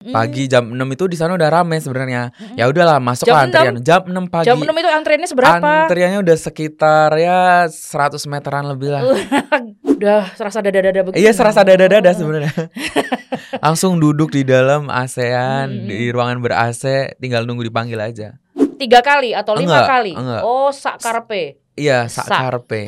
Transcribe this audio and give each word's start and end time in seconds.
Pagi 0.00 0.48
jam 0.48 0.64
6 0.64 0.80
itu 0.96 1.04
di 1.06 1.16
sana 1.20 1.36
udah 1.36 1.52
rame 1.52 1.76
sebenarnya. 1.76 2.32
Mm-mm. 2.32 2.56
Ya 2.56 2.64
udahlah 2.66 2.96
masuk 2.96 3.28
Jam 3.28 3.36
lah 3.36 3.44
antrian. 3.44 3.74
Jam 3.84 4.00
6 4.02 4.32
pagi. 4.32 4.48
Jam 4.48 4.56
6 4.56 4.64
itu 4.64 4.88
antriannya 4.88 5.28
seberapa? 5.28 5.60
Antriannya 5.84 6.18
udah 6.18 6.36
sekitar 6.40 7.12
ya 7.14 7.68
100 7.68 8.16
meteran 8.24 8.64
lebih 8.64 8.88
lah. 8.90 9.04
Udah 10.00 10.32
serasa 10.32 10.64
dada-dada 10.64 11.04
begitu. 11.04 11.20
Iya 11.20 11.36
serasa 11.36 11.60
dada-dada 11.60 12.08
sebenarnya. 12.10 12.48
Langsung 13.60 14.00
duduk 14.00 14.32
di 14.32 14.40
dalam 14.40 14.88
ASEAN 14.88 15.68
Mm-mm. 15.68 15.88
di 15.92 16.08
ruangan 16.08 16.40
ber 16.40 16.56
AC, 16.56 16.84
tinggal 17.20 17.44
nunggu 17.44 17.68
dipanggil 17.68 18.00
aja. 18.00 18.40
Tiga 18.80 19.04
kali 19.04 19.36
atau 19.36 19.52
lima 19.52 19.84
Enggak, 19.84 19.92
kali? 19.92 20.12
enggak. 20.16 20.40
Oh, 20.40 20.72
sak 20.72 20.96
karpe. 20.96 21.60
Iya, 21.76 22.08
sak 22.08 22.32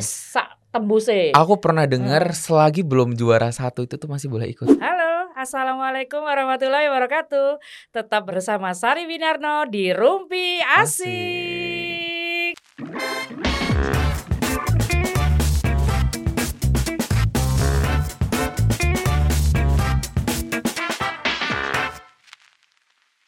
Sak. 0.01 0.49
tembuse. 0.73 1.37
Aku 1.37 1.61
pernah 1.61 1.85
dengar 1.85 2.25
Mm. 2.25 2.37
selagi 2.41 2.81
belum 2.81 3.13
juara 3.13 3.53
satu 3.53 3.85
itu 3.85 4.01
tuh 4.01 4.09
masih 4.09 4.33
boleh 4.33 4.49
ikut. 4.49 4.73
Halo, 4.81 5.12
Assalamualaikum 5.43 6.23
warahmatullahi 6.23 6.87
wabarakatuh. 6.87 7.59
Tetap 7.91 8.31
bersama 8.31 8.71
Sari 8.79 9.11
Winarno 9.11 9.67
di 9.67 9.91
Rumpi 9.91 10.63
Asik. 10.63 12.55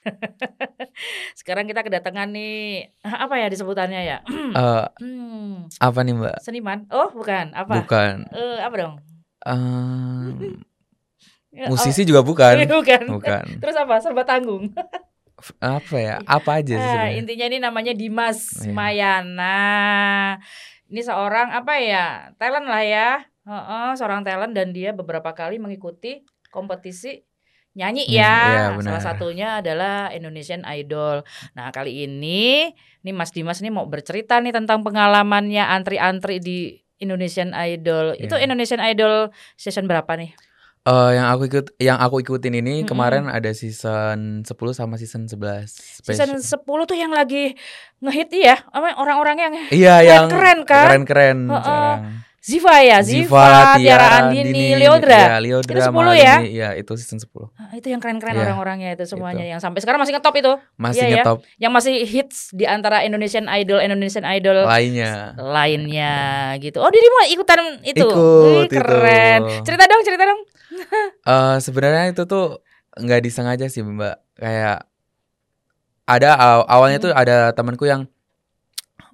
Sekarang 1.39 1.67
kita 1.67 1.83
kedatangan 1.83 2.29
nih 2.31 2.87
apa 3.03 3.35
ya 3.41 3.47
disebutannya 3.51 4.01
ya? 4.07 4.19
Eh, 4.55 4.87
Hmm, 5.03 5.67
apa 5.83 5.99
nih 6.07 6.15
Mbak? 6.15 6.37
seniman? 6.39 6.87
Oh, 6.95 7.11
bukan. 7.11 7.51
Apa? 7.51 7.83
Bukan. 7.83 8.31
Eh, 8.31 8.59
apa 8.63 8.75
dong? 8.79 8.95
Em, 9.45 10.63
Ya, 11.55 11.71
musisi 11.71 12.03
juga 12.03 12.21
bukan. 12.21 12.59
oh, 12.61 12.67
bukan. 12.83 13.03
Bukan. 13.15 13.45
Terus 13.63 13.77
apa? 13.77 14.03
Serba 14.03 14.23
tanggung. 14.23 14.75
Apa 15.59 15.97
ya? 15.97 16.17
Apa 16.25 16.59
aja 16.59 16.73
sih 16.73 16.81
Ah, 16.81 16.91
sebenarnya? 17.07 17.15
intinya 17.17 17.47
ini 17.47 17.59
namanya 17.59 17.93
Dimas 17.93 18.39
Iya. 18.61 18.73
Mayana. 18.73 19.59
Ini 20.87 21.01
seorang 21.01 21.51
apa 21.51 21.75
ya? 21.77 22.07
Talent 22.35 22.67
lah 22.67 22.83
ya. 22.83 23.11
Heeh, 23.45 23.89
seorang 23.95 24.23
talent 24.23 24.51
dan 24.51 24.73
dia 24.73 24.91
beberapa 24.91 25.31
kali 25.31 25.59
mengikuti 25.59 26.25
kompetisi 26.49 27.21
nyanyi 27.75 28.07
Hmm, 28.07 28.15
ya. 28.15 28.35
benar. 28.73 28.83
Salah 28.89 29.03
satunya 29.05 29.49
adalah 29.59 30.09
Indonesian 30.09 30.63
Idol. 30.65 31.27
Nah, 31.53 31.69
kali 31.69 32.05
ini 32.05 32.71
nih 33.03 33.13
Mas 33.13 33.31
Dimas 33.31 33.59
nih 33.59 33.69
mau 33.69 33.85
bercerita 33.85 34.39
nih 34.39 34.51
tentang 34.51 34.81
pengalamannya 34.81 35.61
antri-antri 35.63 36.39
di 36.39 36.59
Indonesian 36.97 37.51
Idol. 37.53 38.15
Itu 38.17 38.35
Iya. 38.35 38.47
Indonesian 38.47 38.81
Idol 38.81 39.29
season 39.55 39.85
berapa 39.85 40.09
nih? 40.15 40.33
Eh, 40.85 41.11
yang 41.17 41.33
aku 41.33 41.49
ikut 41.49 41.67
yang 41.81 41.97
aku 41.97 42.21
ikutin 42.21 42.61
ini 42.61 42.85
Mm-mm. 42.85 42.89
kemarin 42.93 43.25
ada 43.25 43.49
season 43.57 44.45
10 44.45 44.53
sama 44.71 45.01
season 45.01 45.25
11. 45.25 45.65
Season 46.05 46.37
Spesial. 46.37 46.61
10 46.61 46.85
tuh 46.85 46.93
yang 46.93 47.09
lagi 47.09 47.57
ngehit 47.99 48.29
ya, 48.31 48.61
apa 48.69 48.93
orang-orang 49.01 49.37
yang 49.41 49.53
Iya 49.73 49.95
yang 50.05 50.29
keren 50.29 50.61
kan? 50.63 50.85
Keren-keren 50.85 51.39
Heeh. 51.49 51.57
sekarang. 51.57 52.01
Ziva 52.45 52.77
ya, 52.77 53.01
Ziva, 53.01 53.81
Tiara 53.81 54.29
Andini, 54.29 54.77
Leodra. 54.77 55.17
Iya, 55.17 55.37
Leodra 55.41 55.81
Itu 55.81 55.81
10 55.81 55.97
Malini. 55.97 56.21
ya? 56.21 56.35
Iya, 56.45 56.69
itu 56.77 56.93
season 57.01 57.17
10. 57.17 57.49
Ah, 57.57 57.73
itu 57.73 57.89
yang 57.89 58.05
keren-keren 58.05 58.37
Iya, 58.37 58.45
orang-orangnya 58.45 58.93
itu 58.93 59.09
semuanya 59.09 59.41
itu. 59.41 59.57
yang 59.57 59.61
sampai 59.65 59.81
sekarang 59.81 59.97
masih 59.97 60.13
ngetop 60.13 60.37
itu. 60.37 60.53
Masih 60.77 61.01
Iya, 61.01 61.09
ya. 61.09 61.15
ngetop 61.25 61.39
Yang 61.57 61.73
masih 61.73 61.95
hits 62.05 62.53
di 62.53 62.69
antara 62.69 63.01
Indonesian 63.01 63.49
Idol 63.49 63.81
Indonesian 63.81 64.29
Idol 64.29 64.61
lainnya. 64.61 65.33
lainnya 65.41 66.13
gitu. 66.61 66.85
Oh, 66.85 66.93
dia 66.93 67.01
mau 67.01 67.25
ikutan 67.25 67.61
itu. 67.81 68.05
Ikut, 68.05 68.13
Wih, 68.13 68.69
keren. 68.69 69.41
itu. 69.41 69.65
Cerita 69.65 69.85
dong, 69.89 70.01
cerita 70.05 70.25
dong. 70.29 70.41
Eh 71.25 71.57
sebenarnya 71.59 72.13
itu 72.13 72.23
tuh 72.25 72.61
nggak 72.95 73.21
disengaja 73.21 73.67
sih 73.67 73.81
Mbak. 73.81 74.17
Kayak 74.37 74.87
ada 76.05 76.31
aw- 76.37 76.67
awalnya 76.69 76.99
Hmm. 77.01 77.07
tuh 77.09 77.13
ada 77.13 77.37
temanku 77.51 77.85
yang 77.85 78.05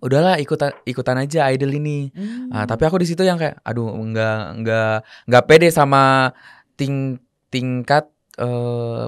udahlah 0.01 0.37
ikutan 0.37 0.73
ikutan 0.83 1.17
aja 1.19 1.47
idol 1.49 1.71
ini. 1.71 2.11
Hmm. 2.11 2.51
Ah, 2.51 2.65
tapi 2.65 2.83
aku 2.85 2.99
di 2.99 3.07
situ 3.07 3.21
yang 3.21 3.37
kayak 3.37 3.61
aduh 3.63 3.87
nggak 3.87 4.41
nggak 4.59 4.95
nggak 5.29 5.45
pede 5.47 5.69
sama 5.69 6.33
ting 6.75 7.21
tingkat 7.49 8.09
eh 8.37 9.07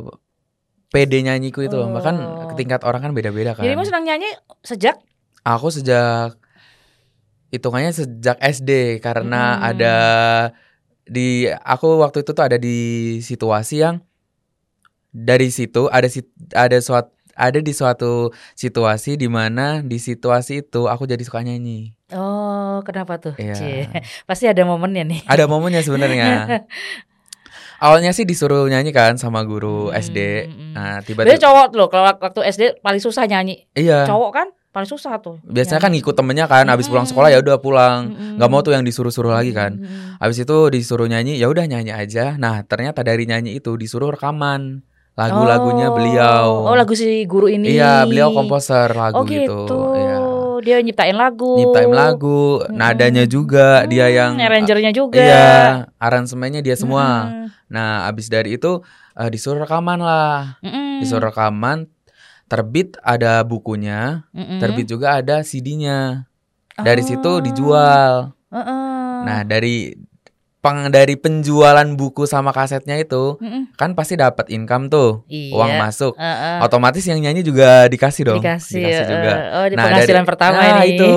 pede 0.89 1.19
nyanyiku 1.21 1.65
itu 1.65 1.75
loh. 1.75 1.89
Bahkan 1.91 2.17
Oh. 2.21 2.55
tingkat 2.55 2.85
orang 2.85 3.01
kan 3.01 3.13
beda-beda 3.13 3.57
kan. 3.57 3.65
Jadi 3.65 3.75
mau 3.75 3.83
senang 3.83 4.05
nyanyi 4.05 4.29
sejak 4.63 5.01
Aku 5.43 5.75
sejak 5.75 6.39
hitungannya 7.51 7.91
sejak 7.91 8.39
SD 8.39 8.71
karena 8.99 9.59
Hmm. 9.59 9.69
ada 9.75 9.97
di 11.05 11.29
aku 11.49 11.99
waktu 11.99 12.23
itu 12.23 12.31
tuh 12.31 12.45
ada 12.45 12.57
di 12.57 12.77
situasi 13.19 13.81
yang 13.81 14.01
dari 15.09 15.49
situ 15.49 15.87
ada 15.87 16.07
sit- 16.07 16.31
ada 16.53 16.79
suatu 16.79 17.11
ada 17.33 17.59
di 17.59 17.73
suatu 17.73 18.29
situasi 18.53 19.17
di 19.17 19.25
mana 19.25 19.81
di 19.81 19.97
situasi 19.97 20.61
itu 20.61 20.85
aku 20.85 21.05
jadi 21.05 21.21
suka 21.21 21.41
nyanyi. 21.41 21.97
Oh, 22.13 22.85
kenapa 22.85 23.17
tuh? 23.17 23.33
Iya. 23.35 23.57
Cie. 23.57 23.89
Pasti 24.29 24.45
ada 24.45 24.61
momennya 24.63 25.01
nih. 25.03 25.21
Ada 25.25 25.49
momennya 25.49 25.81
sebenarnya. 25.81 26.29
Awalnya 27.83 28.13
sih 28.13 28.23
disuruh 28.23 28.69
nyanyi 28.69 28.93
kan 28.93 29.17
sama 29.17 29.43
guru 29.43 29.89
Hmm, 29.89 29.97
SD. 29.97 30.19
hmm. 30.47 30.73
Nah, 30.73 31.01
Biasanya 31.01 31.07
tiba-tiba 31.09 31.41
cowok 31.41 31.67
loh 31.73 31.89
kalau 31.89 32.05
waktu 32.15 32.41
SD 32.47 32.63
paling 32.79 33.01
susah 33.01 33.25
nyanyi. 33.27 33.65
iya. 33.75 34.05
Cowok 34.07 34.31
kan 34.31 34.47
paling 34.73 34.89
susah 34.89 35.21
tuh. 35.21 35.37
Biasanya 35.45 35.79
kan 35.79 35.93
nyanyi. 35.93 36.01
ngikut 36.01 36.15
temennya 36.17 36.47
kan, 36.49 36.65
habis 36.67 36.89
pulang 36.89 37.05
sekolah 37.05 37.29
ya 37.29 37.39
udah 37.39 37.61
pulang. 37.61 38.01
Nggak 38.41 38.49
mau 38.49 38.65
tuh 38.65 38.73
yang 38.73 38.83
disuruh-suruh 38.83 39.31
lagi 39.31 39.53
kan. 39.53 39.77
Habis 40.17 40.43
itu 40.43 40.57
disuruh 40.73 41.07
nyanyi, 41.07 41.37
ya 41.37 41.47
udah 41.47 41.69
nyanyi 41.69 41.93
aja. 41.93 42.35
Nah, 42.35 42.65
ternyata 42.65 43.05
dari 43.05 43.29
nyanyi 43.29 43.61
itu 43.61 43.77
disuruh 43.77 44.11
rekaman 44.11 44.81
lagu-lagunya 45.13 45.93
Oh. 45.93 45.95
beliau. 45.95 46.47
Oh, 46.73 46.75
lagu 46.75 46.97
si 46.97 47.29
guru 47.29 47.53
ini. 47.53 47.77
Iya, 47.77 48.09
beliau 48.09 48.33
komposer 48.33 48.89
lagu 48.91 49.21
Oh 49.21 49.25
gitu. 49.29 49.69
gitu. 49.69 49.79
Iya. 49.93 50.17
Dia 50.63 50.77
nyiptain 50.79 51.17
lagu. 51.19 51.59
Nyiptain 51.59 51.91
lagu, 51.91 52.63
Mm-mm. 52.63 52.79
nadanya 52.79 53.27
juga 53.27 53.83
dia 53.85 54.07
Hmm, 54.09 54.17
yang 54.17 54.33
arrangernya 54.41 54.95
juga. 54.95 55.19
Iya, 55.21 55.59
aransemennya 55.99 56.63
dia 56.65 56.79
semua. 56.79 57.29
Mm-mm. 57.29 57.47
Nah, 57.67 58.07
abis 58.07 58.31
dari 58.31 58.57
itu 58.57 58.81
eh, 59.13 59.29
disuruh 59.29 59.61
rekaman 59.61 60.01
lah. 60.01 60.57
Mm-mm. 60.63 61.03
Disuruh 61.03 61.29
rekaman, 61.29 61.91
terbit 62.53 63.01
ada 63.01 63.41
bukunya, 63.43 64.29
Mm-mm. 64.31 64.61
terbit 64.61 64.85
juga 64.85 65.17
ada 65.17 65.41
CD-nya. 65.41 66.29
Dari 66.75 67.01
situ 67.01 67.25
Oh. 67.31 67.41
dijual. 67.41 68.37
Heeh. 68.49 69.17
Nah, 69.23 69.41
dari 69.43 69.97
peng 70.59 70.89
dari 70.89 71.17
penjualan 71.17 71.89
buku 71.93 72.23
sama 72.23 72.49
kasetnya 72.49 72.95
itu 72.95 73.35
Mm-mm. 73.37 73.73
kan 73.75 73.93
pasti 73.93 74.15
dapat 74.15 74.47
income 74.49 74.87
tuh, 74.87 75.25
Iya. 75.27 75.53
uang 75.53 75.73
masuk. 75.77 76.13
Heeh. 76.15 76.61
Otomatis 76.61 77.03
yang 77.03 77.19
nyanyi 77.19 77.41
juga 77.41 77.89
dikasih 77.89 78.23
dong. 78.27 78.39
Dikasih, 78.39 78.85
juga. 79.03 79.33
eh, 79.33 79.55
Oh, 79.55 79.67
di 79.67 79.75
Nah, 79.75 79.85
penghasilan 79.85 80.13
dari- 80.19 80.29
pertama 80.29 80.61
nah, 80.61 80.85
ini. 80.85 80.95
itu 80.95 81.13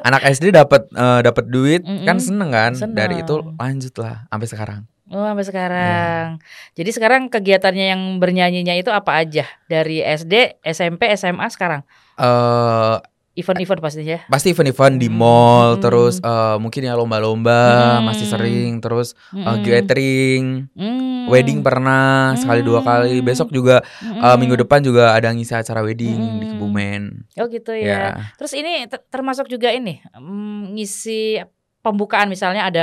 anak 0.00 0.22
SD 0.24 0.44
dapat 0.52 0.86
eh, 0.88 1.20
dapat 1.20 1.44
duit 1.46 1.82
kan 1.82 2.16
Mm-mm. 2.16 2.22
seneng 2.22 2.50
kan 2.50 2.72
Seneng. 2.72 2.94
dari 2.94 3.20
itu 3.20 3.34
lanjut 3.52 3.94
lah 3.98 4.24
sampai 4.26 4.46
sekarang 4.46 4.80
Oh, 5.08 5.24
sampai 5.24 5.44
sekarang. 5.44 6.24
Jadi 6.72 6.90
sekarang 6.92 7.22
kegiatannya 7.26 7.86
yang 7.88 8.02
bernyanyinya 8.16 8.76
itu 8.76 8.92
apa 8.92 9.16
aja? 9.18 9.48
Dari 9.64 10.00
SD, 10.00 10.60
SMP, 10.62 11.08
SMA 11.12 11.48
sekarang. 11.48 11.80
eh 12.16 12.96
Event-event 13.38 13.78
pastinya. 13.78 14.18
pasti 14.26 14.50
event-event 14.50 14.98
di 14.98 15.06
Hmm, 15.06 15.14
mall 15.14 15.68
mm-mm. 15.70 15.82
terus 15.86 16.18
eh, 16.18 16.56
mungkin 16.58 16.82
ya 16.82 16.98
lomba-lomba 16.98 17.62
Hmm. 18.02 18.10
masih 18.10 18.26
sering 18.26 18.82
terus 18.82 19.14
eh, 19.30 19.38
Mm-mm. 19.38 19.62
gathering 19.62 20.44
Mm. 20.74 21.30
wedding 21.30 21.62
pernah 21.62 22.34
sekali 22.34 22.66
dua 22.66 22.82
kali 22.82 23.22
Hmm. 23.22 23.22
besok 23.22 23.54
juga 23.54 23.78
eh, 24.02 24.10
Mm-mm. 24.10 24.34
minggu 24.34 24.58
depan 24.58 24.82
juga 24.82 25.14
ada 25.14 25.30
ngisi 25.30 25.54
acara 25.54 25.86
wedding 25.86 26.18
di 26.34 26.44
Mm-mm. 26.44 26.50
Kebumen 26.50 27.02
Oh 27.38 27.46
gitu 27.46 27.70
ya. 27.72 28.18
ya 28.18 28.34
Terus 28.34 28.58
ini 28.58 28.90
ter- 28.90 29.06
termasuk 29.06 29.46
juga 29.46 29.70
ini 29.70 30.02
mm, 30.10 30.74
ngisi 30.74 31.38
pembukaan 31.78 32.26
misalnya 32.26 32.66
ada 32.66 32.82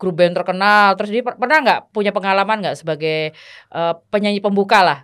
grup 0.00 0.14
band 0.18 0.34
terkenal. 0.38 0.86
Terus 0.96 1.10
dia 1.14 1.22
per- 1.26 1.38
pernah 1.42 1.58
nggak 1.64 1.80
punya 1.94 2.10
pengalaman 2.16 2.56
nggak 2.62 2.76
sebagai 2.80 3.32
eh, 3.76 3.92
penyanyi 4.12 4.40
pembuka 4.44 4.78
lah? 4.88 4.98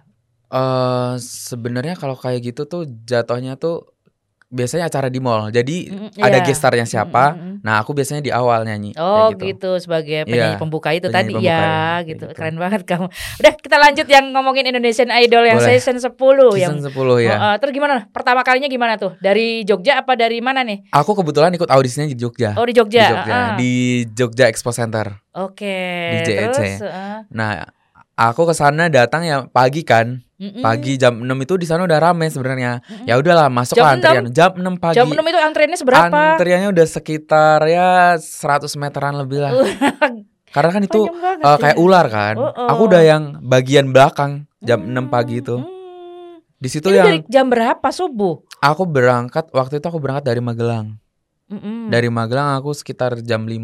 eh 0.52 1.12
sebenarnya 1.48 1.94
kalau 2.00 2.16
kayak 2.22 2.40
gitu 2.52 2.60
tuh 2.72 2.80
jatuhnya 3.10 3.50
tuh 3.62 3.72
biasanya 4.52 4.84
acara 4.86 5.08
di 5.08 5.16
mall 5.16 5.48
jadi 5.48 5.76
Mm, 5.88 6.20
ada 6.20 6.38
iya. 6.38 6.44
gestarnya 6.44 6.84
siapa 6.84 7.32
Mm, 7.32 7.36
mm, 7.36 7.48
mm. 7.48 7.56
nah 7.62 7.80
aku 7.80 7.90
biasanya 7.90 8.20
di 8.20 8.28
awal 8.28 8.62
nyanyi 8.62 8.92
Oh 8.94 9.32
kayak 9.32 9.56
gitu. 9.56 9.70
sebagai 9.78 10.28
penyanyi 10.28 10.54
Iya, 10.54 10.60
pembuka 10.60 10.92
itu 10.92 11.08
penyanyi 11.08 11.16
tadi 11.18 11.32
pembuka 11.34 11.48
ya 11.48 11.58
kayak 11.58 11.98
gitu. 12.04 12.24
gitu. 12.28 12.36
Keren 12.36 12.56
banget 12.56 12.80
kamu. 12.84 13.06
Udah 13.10 13.52
kita 13.56 13.76
lanjut 13.78 14.06
yang 14.06 14.24
ngomongin 14.30 14.64
Indonesian 14.66 15.08
Idol 15.10 15.42
yang 15.42 15.56
Boleh. 15.56 15.74
season 15.74 15.96
10 15.96 16.12
yang 16.54 16.76
season 16.76 16.84
10 16.84 17.24
ya 17.24 17.34
eh, 17.34 17.54
terus 17.56 17.72
gimana? 17.72 17.94
Pertama 18.08 18.40
kalinya 18.42 18.68
gimana 18.68 18.94
tuh? 18.94 19.16
Dari 19.18 19.64
Jogja 19.64 19.98
apa 19.98 20.12
dari 20.14 20.38
mana 20.38 20.60
nih? 20.60 20.84
Aku 20.90 21.12
kebetulan 21.12 21.50
ikut 21.50 21.66
audisinya 21.66 22.04
di 22.04 22.14
Jogja. 22.14 22.52
Oh 22.54 22.62
di 22.62 22.76
Jogja. 22.76 23.02
Di 23.02 23.10
Jogja, 23.10 23.32
ah. 23.32 23.50
di 23.56 23.72
Jogja 24.12 24.44
Expo 24.46 24.68
Center. 24.70 25.16
Oke. 25.32 25.80
di 26.12 26.18
JEC. 26.22 26.52
Terus 26.52 26.84
eh, 26.84 27.24
Nah, 27.32 27.64
aku 28.30 28.46
ke 28.46 28.54
sana 28.54 28.86
datang 28.86 29.24
ya 29.24 29.48
pagi 29.48 29.82
kan. 29.82 30.22
mm-mm. 30.36 30.62
Pagi 30.62 30.98
jam 30.98 31.22
6 31.22 31.26
itu 31.42 31.54
di 31.58 31.66
sana 31.66 31.82
udah 31.82 31.98
rame 31.98 32.26
sebenarnya. 32.28 32.82
Mm-mm. 32.82 33.06
Ya 33.06 33.14
udahlah 33.18 33.46
masuk 33.50 33.78
Jam 33.78 33.84
lah 33.86 33.92
antrian. 33.98 34.24
Jam 34.30 34.50
6 34.58 34.82
pagi. 34.82 34.96
Jam 34.98 35.06
6 35.08 35.18
itu 35.18 35.38
antriannya 35.38 35.78
seberapa? 35.78 36.18
Antriannya 36.36 36.68
udah 36.70 36.86
sekitar 36.86 37.58
ya 37.66 38.14
100 38.18 38.68
meteran 38.78 39.14
lebih 39.18 39.42
lah. 39.42 39.52
Karena 40.54 40.70
kan 40.70 40.82
itu 40.84 41.00
banget 41.08 41.46
eh, 41.48 41.58
kayak 41.64 41.76
ya. 41.78 41.80
ular 41.80 42.06
kan. 42.12 42.34
Oh, 42.36 42.52
Aku 42.76 42.82
oh. 42.84 42.88
udah 42.92 43.00
yang 43.00 43.22
bagian 43.40 43.88
belakang 43.88 44.44
jam 44.60 44.84
6 44.84 44.92
pagi 45.08 45.40
itu. 45.40 45.56
Hmm. 45.56 46.44
Di 46.62 46.68
situ 46.70 46.92
Itu 46.92 46.94
yang 46.94 47.06
dari 47.08 47.20
jam 47.26 47.46
berapa 47.50 47.88
subuh? 47.90 48.44
aku 48.62 48.86
berangkat 48.86 49.50
waktu 49.50 49.82
itu 49.82 49.86
aku 49.90 49.98
berangkat 49.98 50.30
dari 50.30 50.38
Magelang. 50.38 50.94
Mm-mm. 51.50 51.90
Dari 51.90 52.06
Magelang 52.06 52.54
aku 52.54 52.70
sekitar 52.70 53.18
jam 53.20 53.42
5. 53.42 53.58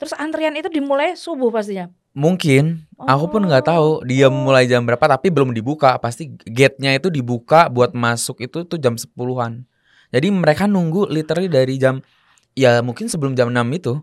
Terus 0.00 0.12
antrian 0.16 0.56
itu 0.56 0.72
dimulai 0.72 1.12
subuh 1.14 1.52
pastinya. 1.52 1.92
Mungkin 2.12 2.84
aku 2.98 3.24
pun 3.28 3.42
nggak 3.42 3.64
tahu 3.64 4.04
dia 4.04 4.28
Oh. 4.28 4.32
mulai 4.32 4.64
jam 4.64 4.84
berapa 4.84 5.00
tapi 5.00 5.32
belum 5.32 5.50
dibuka. 5.50 5.96
Pasti 5.96 6.28
gate-nya 6.42 6.92
itu 6.92 7.08
dibuka 7.08 7.66
buat 7.66 7.92
masuk 7.92 8.40
itu 8.40 8.62
tuh 8.62 8.76
jam 8.76 8.94
10-an. 8.94 9.64
Jadi 10.12 10.28
mereka 10.28 10.68
nunggu 10.68 11.08
literally 11.08 11.48
dari 11.48 11.76
jam 11.76 12.04
ya 12.52 12.80
mungkin 12.80 13.08
sebelum 13.08 13.32
jam 13.32 13.48
6 13.48 13.64
itu. 13.72 13.96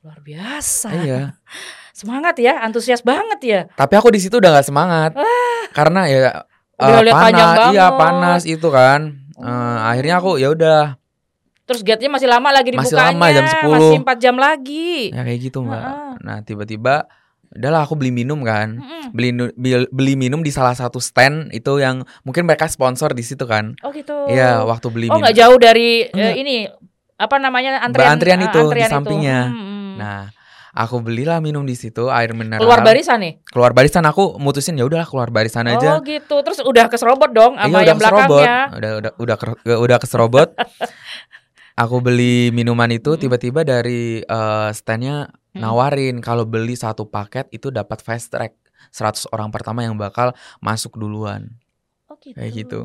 Luar 0.00 0.20
biasa. 0.20 0.88
Iya. 0.94 1.22
Semangat 1.96 2.40
ya, 2.40 2.60
antusias 2.60 3.00
banget 3.00 3.40
ya. 3.42 3.60
Tapi 3.70 3.92
aku 3.92 4.08
di 4.08 4.20
situ 4.20 4.36
udah 4.36 4.56
nggak 4.56 4.64
semangat. 4.64 5.12
Karena 5.70 6.08
ya 6.08 6.44
Udah 6.76 7.12
panjang 7.12 7.50
panas, 7.52 7.72
iya 7.72 7.86
panas 7.92 8.42
itu 8.44 8.68
kan. 8.72 9.20
Oh. 9.36 9.76
akhirnya 9.80 10.16
aku 10.16 10.36
ya 10.36 10.48
udah 10.48 10.96
Terus 11.64 11.80
gate-nya 11.80 12.08
masih 12.08 12.24
lama 12.26 12.48
lagi 12.50 12.72
Masih 12.72 12.92
dibukanya. 12.92 13.12
lama, 13.12 13.26
jam 13.30 13.44
10. 13.46 13.68
Masih 13.70 13.98
4 14.00 14.16
jam 14.18 14.34
lagi. 14.34 14.92
ya 15.12 15.22
kayak 15.22 15.40
gitu 15.40 15.58
mbak. 15.60 15.82
Nah 16.20 16.40
tiba-tiba 16.40 17.04
udahlah 17.50 17.82
aku 17.82 17.98
beli 17.98 18.10
minum 18.10 18.40
kan. 18.40 18.78
Mm-mm. 18.78 19.10
Beli 19.10 19.30
beli 19.90 20.14
minum 20.14 20.40
di 20.40 20.50
salah 20.50 20.72
satu 20.72 21.02
stand 21.02 21.50
itu 21.50 21.82
yang 21.82 22.02
mungkin 22.22 22.46
mereka 22.46 22.70
sponsor 22.70 23.10
di 23.10 23.26
situ 23.26 23.42
kan. 23.42 23.74
Oh 23.82 23.90
gitu. 23.90 24.14
Iya 24.30 24.62
waktu 24.62 24.86
beli 24.88 25.06
Oh 25.10 25.18
minum. 25.18 25.26
nggak 25.26 25.36
jauh 25.36 25.58
dari 25.58 26.06
eh, 26.06 26.14
Enggak. 26.14 26.34
ini 26.36 26.56
apa 27.18 27.36
namanya 27.36 27.82
antrian 27.82 28.14
antrian 28.14 28.40
eh, 28.40 28.46
itu, 28.46 28.56
di 28.56 28.64
antrian 28.64 28.86
itu. 28.86 28.94
sampingnya. 28.94 29.40
Hmm. 29.50 29.92
Nah 29.98 30.20
aku 30.70 31.02
belilah 31.02 31.42
minum 31.42 31.66
di 31.66 31.74
situ 31.74 32.06
air 32.06 32.30
mineral. 32.30 32.62
keluar 32.62 32.86
barisan 32.86 33.18
nih. 33.18 33.42
Keluar 33.42 33.74
barisan 33.74 34.06
aku 34.06 34.38
mutusin 34.38 34.78
ya 34.78 34.86
udahlah 34.86 35.10
keluar 35.10 35.28
barisan 35.28 35.66
aja. 35.66 35.98
Oh 35.98 36.06
gitu. 36.06 36.36
Terus 36.46 36.62
udah 36.62 36.86
keserobot 36.86 37.34
dong 37.34 37.58
Iya, 37.58 37.66
sama 37.66 37.74
udah 37.74 37.82
yang 37.82 37.98
belakangnya. 37.98 38.56
Udah 38.78 38.90
udah 39.02 39.12
udah 39.18 39.36
ker- 39.36 39.58
udah 39.66 39.98
keserobot. 39.98 40.48
aku 41.82 41.96
beli 41.98 42.52
minuman 42.52 42.90
itu 42.92 43.16
tiba-tiba 43.16 43.66
dari 43.66 44.22
eh, 44.22 44.68
standnya 44.70 45.26
Mm-mm. 45.50 45.66
nawarin 45.66 46.22
kalau 46.22 46.46
beli 46.46 46.78
satu 46.78 47.06
paket 47.10 47.50
itu 47.50 47.74
dapat 47.74 47.98
fast 47.98 48.30
track 48.30 48.54
100 48.94 49.26
orang 49.34 49.50
pertama 49.50 49.82
yang 49.82 49.98
bakal 49.98 50.30
masuk 50.62 50.94
duluan. 50.96 51.50
Oh 52.06 52.16
gitu. 52.18 52.38
Kayak 52.38 52.52
gitu. 52.54 52.80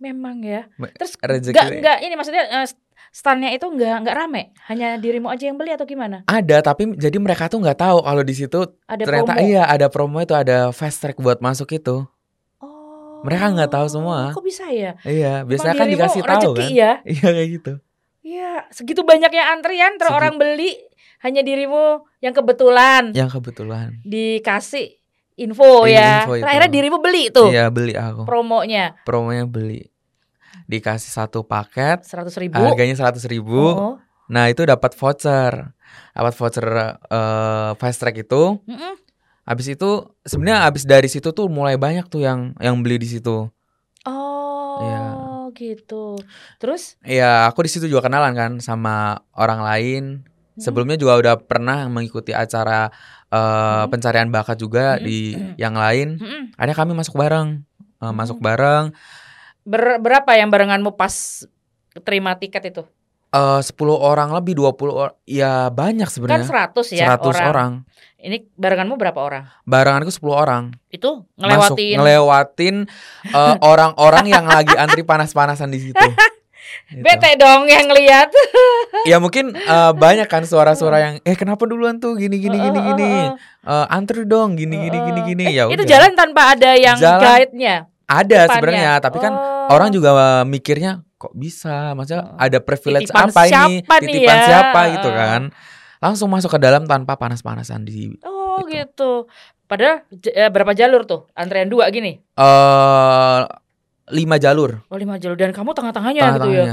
Memang 0.00 0.42
ya. 0.42 0.66
Terus 0.96 1.14
nggak 1.16 1.68
deh. 1.70 1.80
nggak 1.80 1.98
ini 2.02 2.14
maksudnya 2.18 2.44
eh, 2.50 2.66
standnya 3.14 3.54
itu 3.54 3.64
nggak 3.68 4.04
nggak 4.04 4.16
rame, 4.16 4.50
hanya 4.66 4.98
dirimu 4.98 5.30
aja 5.30 5.46
yang 5.46 5.54
beli 5.54 5.70
atau 5.70 5.86
gimana? 5.86 6.26
Ada 6.26 6.66
tapi 6.66 6.98
jadi 6.98 7.14
mereka 7.22 7.46
tuh 7.46 7.62
nggak 7.62 7.78
tahu 7.78 7.98
kalau 8.02 8.22
di 8.26 8.34
situ 8.34 8.58
Ada 8.90 9.02
ternyata 9.06 9.32
promo. 9.38 9.46
iya 9.46 9.62
ada 9.70 9.86
promo 9.86 10.18
itu 10.18 10.34
ada 10.34 10.74
fast 10.74 10.98
track 10.98 11.16
buat 11.22 11.38
masuk 11.38 11.70
itu. 11.78 12.02
Oh. 12.58 13.22
Mereka 13.22 13.54
nggak 13.54 13.70
tahu 13.70 13.86
semua. 13.86 14.34
Kok 14.34 14.44
bisa 14.44 14.66
ya? 14.72 14.98
Iya, 15.06 15.46
biasanya 15.46 15.74
kan 15.78 15.86
dikasih 15.88 16.22
tahu 16.26 16.52
kan. 16.58 16.68
ya. 16.74 16.92
Iya 17.14 17.28
kayak 17.30 17.48
gitu. 17.60 17.72
Iya, 18.24 18.52
segitu 18.72 19.04
banyaknya 19.04 19.52
antrian 19.52 20.00
terus 20.00 20.10
orang 20.10 20.40
beli 20.40 20.80
hanya 21.24 21.40
dirimu 21.40 22.04
yang 22.20 22.30
kebetulan 22.30 23.16
Yang 23.16 23.40
kebetulan. 23.40 23.96
dikasih 24.04 25.00
info 25.34 25.82
Iya, 25.82 25.98
ya. 25.98 26.10
info 26.22 26.34
itu. 26.36 26.44
Akhirnya 26.44 26.70
dirimu 26.70 26.98
beli 27.00 27.32
tuh 27.32 27.48
Iya 27.48 27.72
beli 27.72 27.96
aku. 27.96 28.22
promonya 28.22 28.94
Promonya 29.02 29.48
beli. 29.48 29.88
Dikasih 30.64 31.10
satu 31.10 31.42
paket 31.42 32.04
seratus 32.04 32.36
ribu. 32.36 32.60
harganya 32.60 32.94
seratus 32.94 33.24
ribu. 33.24 33.56
Oh. 33.58 33.94
Nah 34.24 34.48
itu 34.48 34.64
dapat 34.64 34.92
voucher, 34.94 35.74
dapat 36.12 36.32
voucher 36.32 36.66
eh, 37.10 37.70
fast 37.74 37.98
track 37.98 38.16
itu. 38.20 38.60
Mm-mm. 38.62 38.94
Habis 39.44 39.76
itu 39.76 39.90
sebenarnya 40.24 40.64
habis 40.64 40.84
dari 40.84 41.04
situ 41.04 41.28
tuh 41.28 41.52
mulai 41.52 41.76
banyak 41.76 42.08
tuh 42.08 42.24
yang 42.24 42.56
yang 42.56 42.80
beli 42.80 42.96
di 42.96 43.08
situ. 43.10 43.44
Oh, 44.04 44.76
Iya. 44.80 45.04
gitu. 45.52 46.16
Terus 46.56 46.96
Iya 47.00 47.44
aku 47.44 47.62
di 47.62 47.70
situ 47.70 47.84
juga 47.84 48.08
kenalan 48.08 48.32
kan 48.32 48.52
sama 48.58 49.20
orang 49.36 49.60
lain. 49.60 50.04
Sebelumnya 50.54 50.94
juga 50.94 51.16
udah 51.16 51.34
pernah 51.36 51.86
mengikuti 51.86 52.30
acara 52.30 52.88
eh, 53.26 53.36
Hmm. 53.36 53.90
pencarian 53.90 54.28
bakat 54.28 54.54
juga 54.56 54.94
Hmm. 54.94 55.02
di 55.02 55.18
yang 55.56 55.74
lain. 55.74 56.16
mm-mm. 56.16 56.42
Ada 56.54 56.70
kami 56.72 56.92
masuk 56.92 57.14
bareng, 57.14 57.66
Eh, 57.94 58.02
Hmm. 58.02 58.14
masuk 58.14 58.38
bareng. 58.38 58.94
Ber- 59.62 59.98
berapa 59.98 60.30
yang 60.34 60.48
barenganmu 60.48 60.92
pas 60.92 61.42
terima 62.00 62.34
tiket 62.34 62.62
itu? 62.68 62.82
eh 63.30 63.58
10 63.58 63.98
orang 63.98 64.30
lebih 64.30 64.54
20 64.54 64.94
orang. 64.94 65.16
Ya 65.24 65.66
banyak 65.66 66.06
Kan 66.06 66.14
sebenarnya. 66.14 66.46
100 66.46 66.86
ya 66.94 67.18
100 67.18 67.34
orang. 67.34 67.48
orang. 67.48 67.72
Ini 68.16 68.46
barenganmu 68.54 68.94
berapa 68.94 69.18
orang? 69.18 69.50
Barenganku 69.64 70.08
10 70.08 70.30
orang. 70.32 70.70
Itu 70.88 71.26
Masuk 71.34 71.74
ngelewatin 71.74 71.96
ngelewatin 71.98 72.74
eh, 73.26 73.54
orang-orang 73.74 74.30
yang 74.30 74.46
lagi 74.46 74.70
antri 74.74 75.02
panas-panasan 75.02 75.66
di 75.68 75.82
situ. 75.82 75.98
Gitu. 76.86 77.00
Bete 77.00 77.30
dong 77.36 77.66
yang 77.66 77.88
lihat. 77.88 78.28
Ya 79.04 79.18
mungkin 79.18 79.52
eh, 79.52 79.92
banyak 79.92 80.24
kan 80.24 80.42
suara-suara 80.42 80.96
yang 80.98 81.14
eh 81.20 81.34
kenapa 81.34 81.64
duluan 81.64 81.98
tuh 81.98 82.14
gini 82.14 82.38
gini 82.38 82.56
gini 82.56 82.78
gini. 82.84 83.12
Eh, 83.60 83.86
antri 83.88 84.24
dong 84.24 84.54
gini 84.54 84.78
gini 84.80 84.98
gini 84.98 85.20
Oh. 85.20 85.26
gini 85.26 85.44
Eh, 85.44 85.52
ya 85.52 85.64
Itu 85.66 85.84
jalan 85.84 86.14
tanpa 86.14 86.52
ada 86.52 86.72
yang 86.72 86.96
Jalan 86.96 87.20
guide-nya. 87.20 87.76
Ada 88.04 88.40
sebenarnya, 88.50 88.92
tapi 88.98 89.18
kan 89.18 89.32
Oh. 89.32 89.68
orang 89.70 89.88
juga 89.88 90.10
eh, 90.12 90.44
mikirnya 90.44 91.04
kok 91.14 91.32
bisa, 91.32 91.92
maksudnya 91.92 92.22
Oh. 92.26 92.36
ada 92.38 92.58
privilege 92.58 93.08
Titipan 93.08 93.28
apa 93.28 93.40
ini, 93.42 93.50
siapa 93.50 93.94
nih 93.98 94.06
titipan 94.10 94.36
ya? 94.36 94.46
siapa 94.46 94.80
gitu 94.90 95.08
kan. 95.10 95.40
Langsung 95.98 96.28
masuk 96.28 96.50
ke 96.50 96.58
dalam 96.58 96.84
tanpa 96.84 97.12
panas-panasan 97.14 97.82
di 97.82 98.12
Oh 98.22 98.60
Gitu. 98.62 98.72
gitu. 98.72 99.12
Padahal 99.64 100.04
eh, 100.26 100.48
berapa 100.48 100.72
jalur 100.72 101.04
tuh? 101.04 101.28
Antrean 101.32 101.66
dua 101.66 101.88
gini. 101.88 102.20
eh 102.34 103.40
lima 104.06 104.36
jalur 104.36 104.84
Oh 104.86 104.98
lima 104.98 105.16
jalur 105.16 105.34
dan 105.34 105.50
kamu 105.50 105.72
tengah-tengahnya 105.72 106.22
gitu 106.36 106.50
ya. 106.50 106.64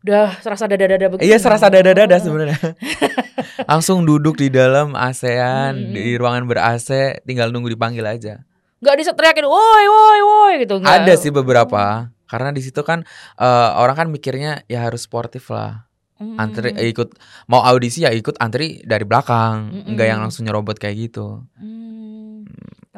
Udah 0.00 0.32
serasa 0.40 0.64
dada-dada 0.64 1.12
begitu. 1.12 1.28
Iya 1.28 1.36
serasa 1.36 1.68
dada-dada 1.68 2.16
Oh. 2.16 2.22
sebenarnya. 2.24 2.56
Langsung 3.70 4.08
duduk 4.08 4.40
di 4.40 4.48
dalam 4.48 4.96
ASEAN 4.96 5.76
Hmm. 5.76 5.92
di 5.92 6.16
ruangan 6.16 6.48
ber 6.48 6.56
AC, 6.56 7.20
tinggal 7.22 7.52
nunggu 7.52 7.68
dipanggil 7.68 8.08
aja. 8.08 8.40
Nggak 8.80 8.96
diteriakin, 8.96 9.44
woi 9.44 9.84
woi 9.84 10.20
woi 10.24 10.52
gitu. 10.64 10.80
Nggak. 10.80 11.04
Ada 11.04 11.12
sih 11.20 11.28
beberapa. 11.28 12.08
Karena 12.24 12.48
di 12.48 12.64
situ 12.64 12.80
kan 12.80 13.04
eh, 13.36 13.70
orang 13.76 13.92
kan 13.94 14.06
mikirnya 14.08 14.64
ya 14.64 14.88
harus 14.88 15.04
sportif 15.04 15.52
lah. 15.52 15.84
Antri 16.16 16.72
eh, 16.72 16.88
ikut 16.88 17.16
mau 17.44 17.60
audisi 17.60 18.04
ya 18.04 18.12
ikut 18.12 18.36
antri 18.36 18.80
dari 18.84 19.04
belakang, 19.04 19.68
Mm-mm. 19.68 19.88
enggak 19.88 20.06
yang 20.06 20.20
langsung 20.20 20.44
nyerobot 20.44 20.76
kayak 20.76 20.96
gitu. 21.08 21.44
Hmm. 21.60 21.99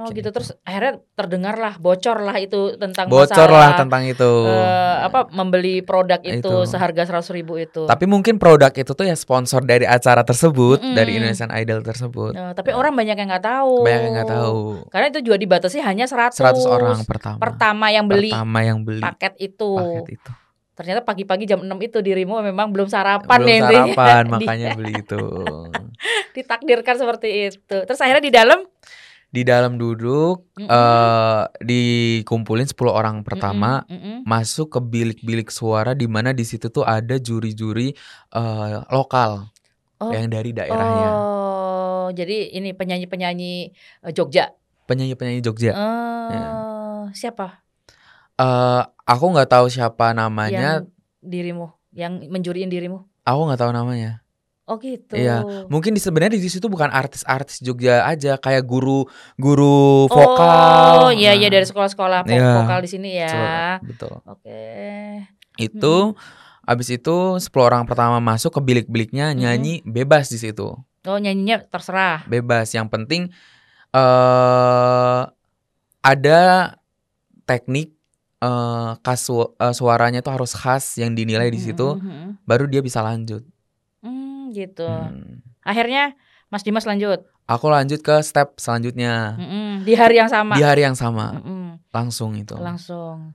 Oh 0.03 0.11
gitu. 0.11 0.29
Terus 0.29 0.51
akhirnya 0.61 0.99
terdengar 1.13 1.55
lah, 1.55 1.75
bocor 1.77 2.19
lah 2.19 2.35
itu 2.37 2.75
tentang 2.75 3.07
Bocor 3.07 3.31
masalah, 3.47 3.61
lah 3.63 3.71
tentang 3.79 4.03
itu. 4.05 4.33
eh, 4.45 4.97
apa 5.01 5.31
membeli 5.31 5.81
produk 5.81 6.19
itu, 6.19 6.43
Itu. 6.43 6.67
seharga 6.67 7.03
seratus 7.05 7.31
ribu 7.31 7.55
itu. 7.55 7.87
Tapi 7.87 8.05
mungkin 8.05 8.37
produk 8.37 8.71
itu 8.71 8.91
tuh 8.91 9.03
ya 9.03 9.15
sponsor 9.15 9.63
dari 9.63 9.85
acara 9.85 10.21
tersebut, 10.21 10.79
Mm-mm. 10.79 10.93
dari 10.93 11.15
Indonesian 11.15 11.49
Idol 11.51 11.81
tersebut. 11.81 12.33
Eh, 12.33 12.53
tapi 12.53 12.71
orang 12.71 12.93
banyak 12.93 13.15
yang 13.15 13.29
nggak 13.29 13.47
tahu. 13.47 13.75
Banyak 13.81 14.03
yang 14.03 14.15
nggak 14.17 14.33
tahu. 14.33 14.61
Karena 14.89 15.07
itu 15.09 15.21
juga 15.23 15.37
dibatasi 15.37 15.79
hanya 15.79 16.05
100, 16.05 16.35
100 16.35 16.67
orang 16.67 16.99
pertama. 17.03 17.39
pertama 17.39 17.87
yang 17.89 18.05
beli 18.05 18.29
Pertama 18.29 18.59
yang 18.61 18.83
beli 18.83 18.99
paket 18.99 19.39
itu. 19.39 19.73
paket 19.73 20.19
itu. 20.19 20.31
Ternyata 20.73 21.05
pagi-pagi 21.05 21.45
jam 21.45 21.61
6 21.61 21.69
itu 21.81 22.01
dirimu 22.01 22.41
memang 22.43 22.73
belum 22.73 22.89
sarapan 22.89 23.29
Belum 23.39 23.47
nih 23.47 23.57
intinya. 23.61 23.85
sarapan, 23.93 24.23
makanya 24.33 24.69
beli 24.73 24.93
itu. 24.97 25.21
ditakdirkan 26.33 26.97
seperti 26.97 27.29
itu. 27.47 27.77
Terus 27.79 28.01
akhirnya 28.01 28.23
di 28.23 28.33
dalam 28.33 28.65
Di 29.33 29.49
dalam 29.49 29.81
duduk 29.81 30.45
Mm-mm. 30.61 30.69
eh 30.69 31.43
dikumpulin 31.65 32.69
10 32.69 32.93
orang 32.93 33.25
pertama 33.25 33.81
Mm-mm, 33.89 33.97
mm-mm. 33.97 34.19
masuk 34.29 34.77
ke 34.77 34.81
bilik-bilik 34.85 35.49
suara 35.49 35.97
di 35.97 36.05
mana 36.05 36.37
di 36.37 36.45
situ 36.45 36.69
tuh 36.69 36.85
ada 36.85 37.17
juri-juri 37.17 37.97
eh, 38.31 38.77
lokal 38.93 39.49
Oh. 40.03 40.11
yang 40.11 40.27
dari 40.27 40.51
daerahnya. 40.51 41.11
Oh, 41.15 42.07
jadi 42.11 42.51
ini 42.59 42.75
penyanyi-penyanyi 42.75 43.53
eh, 44.03 44.11
Jogja. 44.11 44.51
Penyanyi-penyanyi 44.91 45.39
Jogja. 45.41 45.79
Eh, 45.79 47.07
siapa 47.15 47.63
Eh 48.35 48.83
aku 49.07 49.25
nggak 49.31 49.47
tahu 49.47 49.71
siapa 49.71 50.11
namanya, 50.11 50.83
yang 50.83 50.91
dirimu, 51.23 51.71
yang 51.95 52.19
menjuriin 52.27 52.67
dirimu? 52.67 53.07
aku 53.23 53.41
nggak 53.47 53.61
tahu 53.63 53.71
namanya. 53.71 54.22
Oh 54.63 54.79
gitu. 54.79 55.19
Iya, 55.19 55.43
Mungkin 55.67 55.91
di 55.91 55.99
sebenarnya 55.99 56.39
di 56.39 56.47
situ 56.47 56.71
bukan 56.71 56.87
artis-artis 56.87 57.59
Jogja 57.59 58.07
aja, 58.07 58.39
kayak 58.39 58.63
guru 58.63 59.05
guru 59.35 60.07
vokal. 60.07 61.07
Oh, 61.07 61.11
iya 61.11 61.35
iya 61.35 61.51
Nah, 61.51 61.59
dari 61.59 61.67
sekolah-sekolah 61.67 62.21
vo- 62.23 62.31
Iya. 62.31 62.53
vokal 62.63 62.79
di 62.81 62.91
sini 62.91 63.11
ya. 63.19 63.83
Betul. 63.83 64.23
Oke. 64.23 64.63
Itu 65.59 66.15
abis 66.63 66.89
itu 66.95 67.17
10 67.37 67.67
orang 67.67 67.85
pertama 67.85 68.23
masuk 68.23 68.55
ke 68.55 68.61
bilik-biliknya 68.63 69.35
nyanyi 69.35 69.83
bebas 69.83 70.31
di 70.31 70.39
situ. 70.39 70.79
Oh, 71.03 71.19
nyanyinya 71.19 71.67
terserah. 71.67 72.23
Bebas. 72.25 72.71
Yang 72.71 72.87
penting 72.89 73.23
eh 73.93 75.23
ada 76.01 76.41
teknik 77.45 77.95
eh 78.39 78.91
kasu 78.99 79.55
eh, 79.55 79.71
suaranya 79.71 80.19
tuh 80.19 80.35
harus 80.35 80.55
khas 80.55 80.99
yang 80.99 81.13
dinilai 81.13 81.47
di 81.47 81.59
situ 81.61 81.95
Mm, 81.95 82.01
mm, 82.01 82.15
mm, 82.15 82.31
baru 82.43 82.65
dia 82.67 82.79
bisa 82.79 82.99
lanjut. 82.99 83.43
Gitu. 84.53 84.87
Hmm. 84.87 85.41
Akhirnya 85.65 86.13
Mas 86.47 86.63
Dimas 86.63 86.85
lanjut. 86.85 87.25
aku 87.43 87.67
lanjut 87.69 88.01
ke 88.01 88.23
step 88.23 88.55
selanjutnya 88.57 89.35
Mm-mm. 89.37 89.83
Di 89.83 89.93
hari 89.93 90.17
yang 90.17 90.31
sama. 90.31 90.55
di 90.55 90.63
hari 90.63 90.87
yang 90.87 90.95
sama 90.95 91.37
Mm-mm. 91.37 91.81
langsung 91.91 92.39
itu. 92.39 92.55
Langsung. 92.55 93.35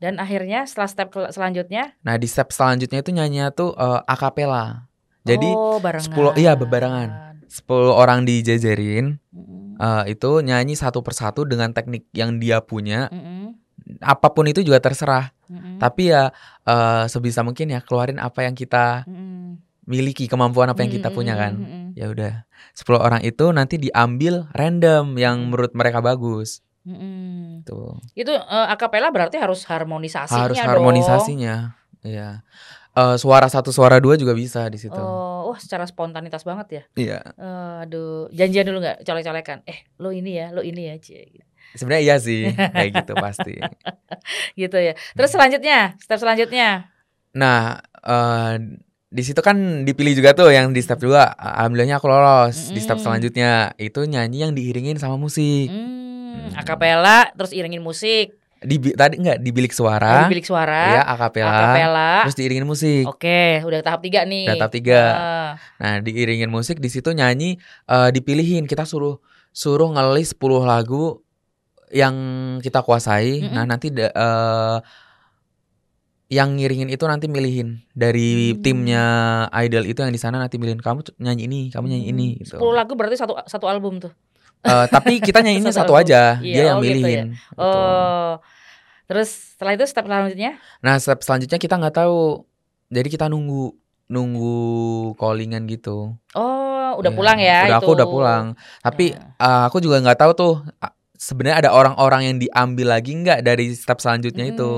Dan 0.00 0.16
akhirnya 0.16 0.64
setelah 0.64 0.88
step 0.88 1.08
selanjutnya, 1.28 1.92
Nah 2.00 2.16
di 2.16 2.24
step 2.24 2.48
selanjutnya 2.56 3.04
itu 3.04 3.12
nyanyinya 3.12 3.52
tuh 3.52 3.76
eh, 3.76 4.00
akapela. 4.08 4.88
Jadi 5.28 5.44
oh, 5.52 5.76
barengan. 5.76 6.32
10 6.36 6.40
iya, 6.40 6.56
bebarengan. 6.56 7.08
10 7.44 7.68
orang 7.92 8.24
dijajarin 8.24 9.20
Mm-mm. 9.28 9.76
eh, 9.76 10.16
itu 10.16 10.30
nyanyi 10.40 10.72
satu 10.72 11.04
persatu 11.04 11.44
dengan 11.44 11.76
teknik 11.76 12.08
yang 12.16 12.40
dia 12.40 12.64
punya. 12.64 13.12
Mm-mm. 13.12 13.60
Apa 14.00 14.32
pun 14.32 14.48
itu 14.48 14.64
juga 14.64 14.80
terserah. 14.80 15.36
Mm-mm. 15.52 15.76
Tapi 15.76 16.08
ya 16.08 16.32
eh, 16.64 17.04
sebisa 17.04 17.44
mungkin 17.44 17.68
ya 17.68 17.84
keluarin 17.84 18.16
apa 18.16 18.48
yang 18.48 18.56
kita 18.56 19.04
Mm-mm. 19.04 19.29
Miliki, 19.84 20.26
kemampuan 20.26 20.68
apa 20.68 20.80
yang 20.80 20.92
kita 20.92 21.08
Mm-mm, 21.08 21.16
punya 21.16 21.34
kan. 21.34 21.54
mm-mm, 21.56 21.84
Ya 21.94 22.06
udah. 22.08 22.44
10 22.72 22.98
orang 22.98 23.20
itu 23.20 23.50
nanti 23.50 23.76
diambil 23.76 24.46
random 24.52 25.16
yang 25.16 25.40
menurut 25.46 25.72
mereka 25.72 26.00
bagus. 26.00 26.60
mm-mm. 26.82 27.62
Tuh. 27.62 27.98
Itu 28.14 28.32
eh, 28.32 28.66
akapela 28.68 29.08
berarti 29.10 29.36
harus 29.36 29.64
harmonisasinya 29.64 30.40
Harus 30.48 30.56
dong. 30.56 30.68
harmonisasinya. 30.70 31.76
Iya. 32.00 32.40
Eh, 32.90 33.16
suara 33.16 33.46
satu 33.46 33.70
suara 33.70 34.00
dua 34.00 34.16
juga 34.16 34.34
bisa 34.34 34.66
di 34.66 34.74
situ. 34.74 34.96
Oh, 34.96 35.52
wah 35.52 35.58
secara 35.60 35.86
spontanitas 35.86 36.42
banget 36.42 36.66
ya. 36.70 36.82
Iya. 36.96 37.18
Eh, 37.36 37.76
aduh, 37.86 38.26
janjian 38.30 38.66
dulu 38.66 38.80
nggak 38.80 39.04
colek-colekan. 39.04 39.62
Eh, 39.64 39.86
lo 39.98 40.10
ini 40.10 40.34
ya, 40.36 40.50
lo 40.50 40.60
ini 40.60 40.90
ya, 40.90 40.96
Cie. 40.98 41.44
Sebenarnya 41.70 42.02
iya 42.02 42.16
sih, 42.18 42.50
kayak 42.74 42.90
gitu 43.04 43.14
pasti. 43.14 43.54
gitu 44.56 44.76
ya. 44.76 44.94
Terus 45.14 45.30
selanjutnya, 45.30 45.94
step 46.02 46.18
selanjutnya. 46.18 46.90
Nah, 47.30 47.78
eh 48.02 48.54
di 49.10 49.22
situ 49.26 49.42
kan 49.42 49.82
dipilih 49.82 50.14
juga 50.14 50.30
tuh 50.32 50.54
yang 50.54 50.70
di 50.70 50.78
step 50.78 51.02
2 51.02 51.34
Alhamdulillahnya 51.34 51.98
aku 51.98 52.06
lolos. 52.06 52.70
Di 52.70 52.78
step 52.78 53.02
selanjutnya 53.02 53.74
itu 53.76 54.06
nyanyi 54.06 54.46
yang 54.46 54.52
diiringin 54.54 54.96
sama 54.96 55.18
musik. 55.18 55.66
Hmm, 55.66 55.90
Hmm. 56.30 56.54
akapela, 56.54 57.26
terus 57.34 57.50
iringin 57.50 57.82
musik, 57.82 58.38
Di 58.60 58.76
tadi 58.94 59.18
enggak 59.18 59.42
di 59.42 59.50
bilik 59.50 59.72
di 59.72 59.78
suara, 59.80 60.30
bilik 60.30 60.46
suara, 60.46 60.94
ya 60.94 61.02
akapela, 61.02 61.48
akapela. 61.50 62.12
terus 62.22 62.36
diiringin 62.38 62.68
musik. 62.68 63.02
Oke, 63.08 63.58
udah 63.66 63.80
tahap 63.82 63.98
tiga 64.04 64.22
nih. 64.22 64.46
Udah 64.46 64.56
tahap 64.62 64.72
tiga. 64.76 65.00
Ah, 65.10 65.50
Nah, 65.80 65.94
diiringin 65.98 66.46
musik 66.46 66.78
di 66.78 66.86
situ 66.86 67.10
nyanyi 67.10 67.58
eh, 67.88 68.08
dipilihin 68.12 68.68
kita 68.68 68.86
suruh 68.86 69.18
suruh 69.50 69.90
ngelis 69.90 70.36
10 70.36 70.62
lagu 70.62 71.18
yang 71.90 72.14
kita 72.62 72.84
kuasai. 72.86 73.42
Mm-mm. 73.42 73.54
Nah, 73.56 73.64
nanti 73.66 73.90
da- 73.90 74.12
eh, 74.14 74.76
yang 76.30 76.54
ngiringin 76.54 76.86
itu 76.86 77.02
nanti 77.04 77.26
milihin 77.26 77.82
dari 77.90 78.54
Hmm. 78.54 78.62
timnya 78.62 79.04
idol 79.58 79.82
itu 79.84 79.98
yang 79.98 80.08
di 80.08 80.16
sana 80.16 80.38
nanti 80.38 80.56
milihin 80.56 80.78
kamu 80.78 81.02
nyanyi 81.18 81.42
ini, 81.44 81.60
kamu 81.68 81.86
nyanyi 81.86 82.06
ini 82.08 82.26
gitu. 82.38 82.56
10 82.56 82.70
lagu 82.72 82.94
berarti 82.94 83.18
satu 83.18 83.34
satu 83.44 83.66
album 83.66 83.98
tuh. 83.98 84.14
Eh, 84.60 84.86
tapi 84.86 85.18
kita 85.18 85.40
nyanyinya 85.44 85.68
Satu 85.68 85.90
satu 85.90 85.92
album. 85.92 86.06
aja, 86.06 86.22
Iya, 86.38 86.54
dia 86.54 86.64
yang 86.64 86.78
oh 86.78 86.82
gitu 86.82 86.92
milihin. 86.94 87.26
gitu. 87.34 87.58
Oh. 87.58 88.32
Terus 89.04 89.28
setelah 89.52 89.72
itu 89.74 89.84
step 89.84 90.06
selanjutnya? 90.06 90.52
Nah, 90.78 90.94
step 90.96 91.18
selanjutnya 91.20 91.58
kita 91.58 91.74
nggak 91.74 91.96
tahu. 91.96 92.46
Jadi 92.86 93.08
kita 93.08 93.26
nunggu 93.26 93.74
nunggu 94.06 94.58
callingan 95.14 95.66
gitu. 95.66 96.14
Oh, 96.32 96.90
udah 96.94 97.08
Iya, 97.08 97.16
pulang 97.16 97.38
ya 97.38 97.58
Udah 97.64 97.70
itu. 97.72 97.78
aku 97.80 97.90
udah 97.92 98.06
pulang. 98.06 98.44
Tapi 98.80 99.04
Ya. 99.10 99.34
eh, 99.36 99.62
aku 99.64 99.78
juga 99.78 99.98
nggak 99.98 100.18
tahu 100.20 100.32
tuh 100.32 100.54
sebenarnya 101.16 101.56
ada 101.58 101.70
orang-orang 101.70 102.22
yang 102.24 102.36
diambil 102.38 102.86
lagi 102.92 103.12
nggak 103.14 103.40
dari 103.40 103.72
step 103.72 103.98
selanjutnya 103.98 104.46
itu. 104.46 104.70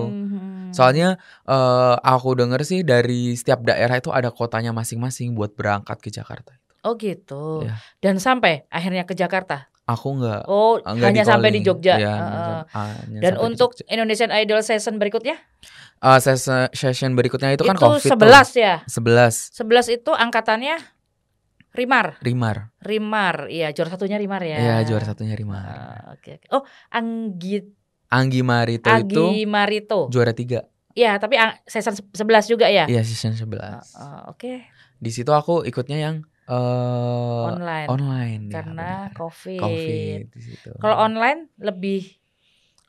Soalnya 0.73 1.09
eh, 1.45 1.95
aku 1.99 2.35
denger 2.35 2.61
sih 2.63 2.81
dari 2.83 3.33
setiap 3.33 3.63
daerah 3.63 3.95
itu 3.95 4.09
ada 4.09 4.29
kotanya 4.29 4.73
masing-masing 4.73 5.33
buat 5.33 5.53
berangkat 5.53 6.01
ke 6.01 6.09
Jakarta. 6.09 6.57
Oh 6.83 6.97
gitu. 6.97 7.63
Iya. 7.63 7.79
Dan 8.01 8.19
sampai 8.19 8.67
akhirnya 8.67 9.05
ke 9.05 9.15
Jakarta. 9.15 9.71
Aku 9.83 10.15
nggak 10.15 10.47
Oh, 10.47 10.79
nggak 10.79 11.11
hanya 11.11 11.23
sampai 11.23 11.51
di. 11.51 11.61
Jogja. 11.61 11.99
Hanya- 11.99 12.65
hanya 12.73 13.19
Dan 13.21 13.35
di 13.35 13.41
untuk 13.45 13.75
Jogja. 13.75 13.87
Indonesian 13.91 14.31
Idol 14.31 14.63
season 14.63 14.97
berikutnya 14.97 15.39
Eh, 16.03 16.19
session, 16.19 16.67
session 16.73 17.15
berikutnya 17.15 17.55
itu 17.55 17.63
kan 17.63 17.79
itu 17.79 17.83
covid 17.83 18.11
11 18.19 18.59
ya. 18.59 18.83
11 18.91 19.55
11 19.55 19.87
itu 19.93 20.11
angkatannya 20.11 20.79
Rimar. 21.73 22.21
Rimar. 22.21 22.69
Rimar. 22.85 23.37
Iya, 23.49 23.73
juara 23.73 23.89
satunya 23.89 24.21
Rimar 24.21 24.45
ya. 24.45 24.59
Iya, 24.59 24.77
juara 24.85 25.09
satunya 25.09 25.33
Rimar. 25.33 25.65
Ah, 25.65 26.13
Oke, 26.13 26.37
oke. 26.37 26.53
Oh, 26.53 26.63
Anggi 26.93 27.65
Anggi 28.13 28.45
Marito 28.45 28.93
itu 28.93 29.25
Agi 29.25 29.49
Marito. 29.49 30.13
juara 30.13 30.37
tiga. 30.37 30.69
Iya, 30.93 31.17
tapi 31.17 31.41
season 31.65 31.97
11 32.13 32.45
juga 32.45 32.69
ya. 32.69 32.85
Iya, 32.85 33.01
season 33.01 33.33
11. 33.33 33.97
Ah, 33.97 33.97
ah, 33.97 34.21
Oke, 34.29 34.69
Di 35.01 35.09
situ 35.09 35.33
aku 35.33 35.65
ikutnya 35.65 35.97
yang 35.97 36.17
eh 36.45 37.43
online. 37.49 37.89
online 37.89 38.43
ya, 38.47 38.61
Karena 38.61 39.09
benar. 39.09 39.17
COVID. 39.17 39.61
COVID. 39.65 40.21
Kalau 40.77 40.97
online 41.01 41.49
lebih 41.57 42.05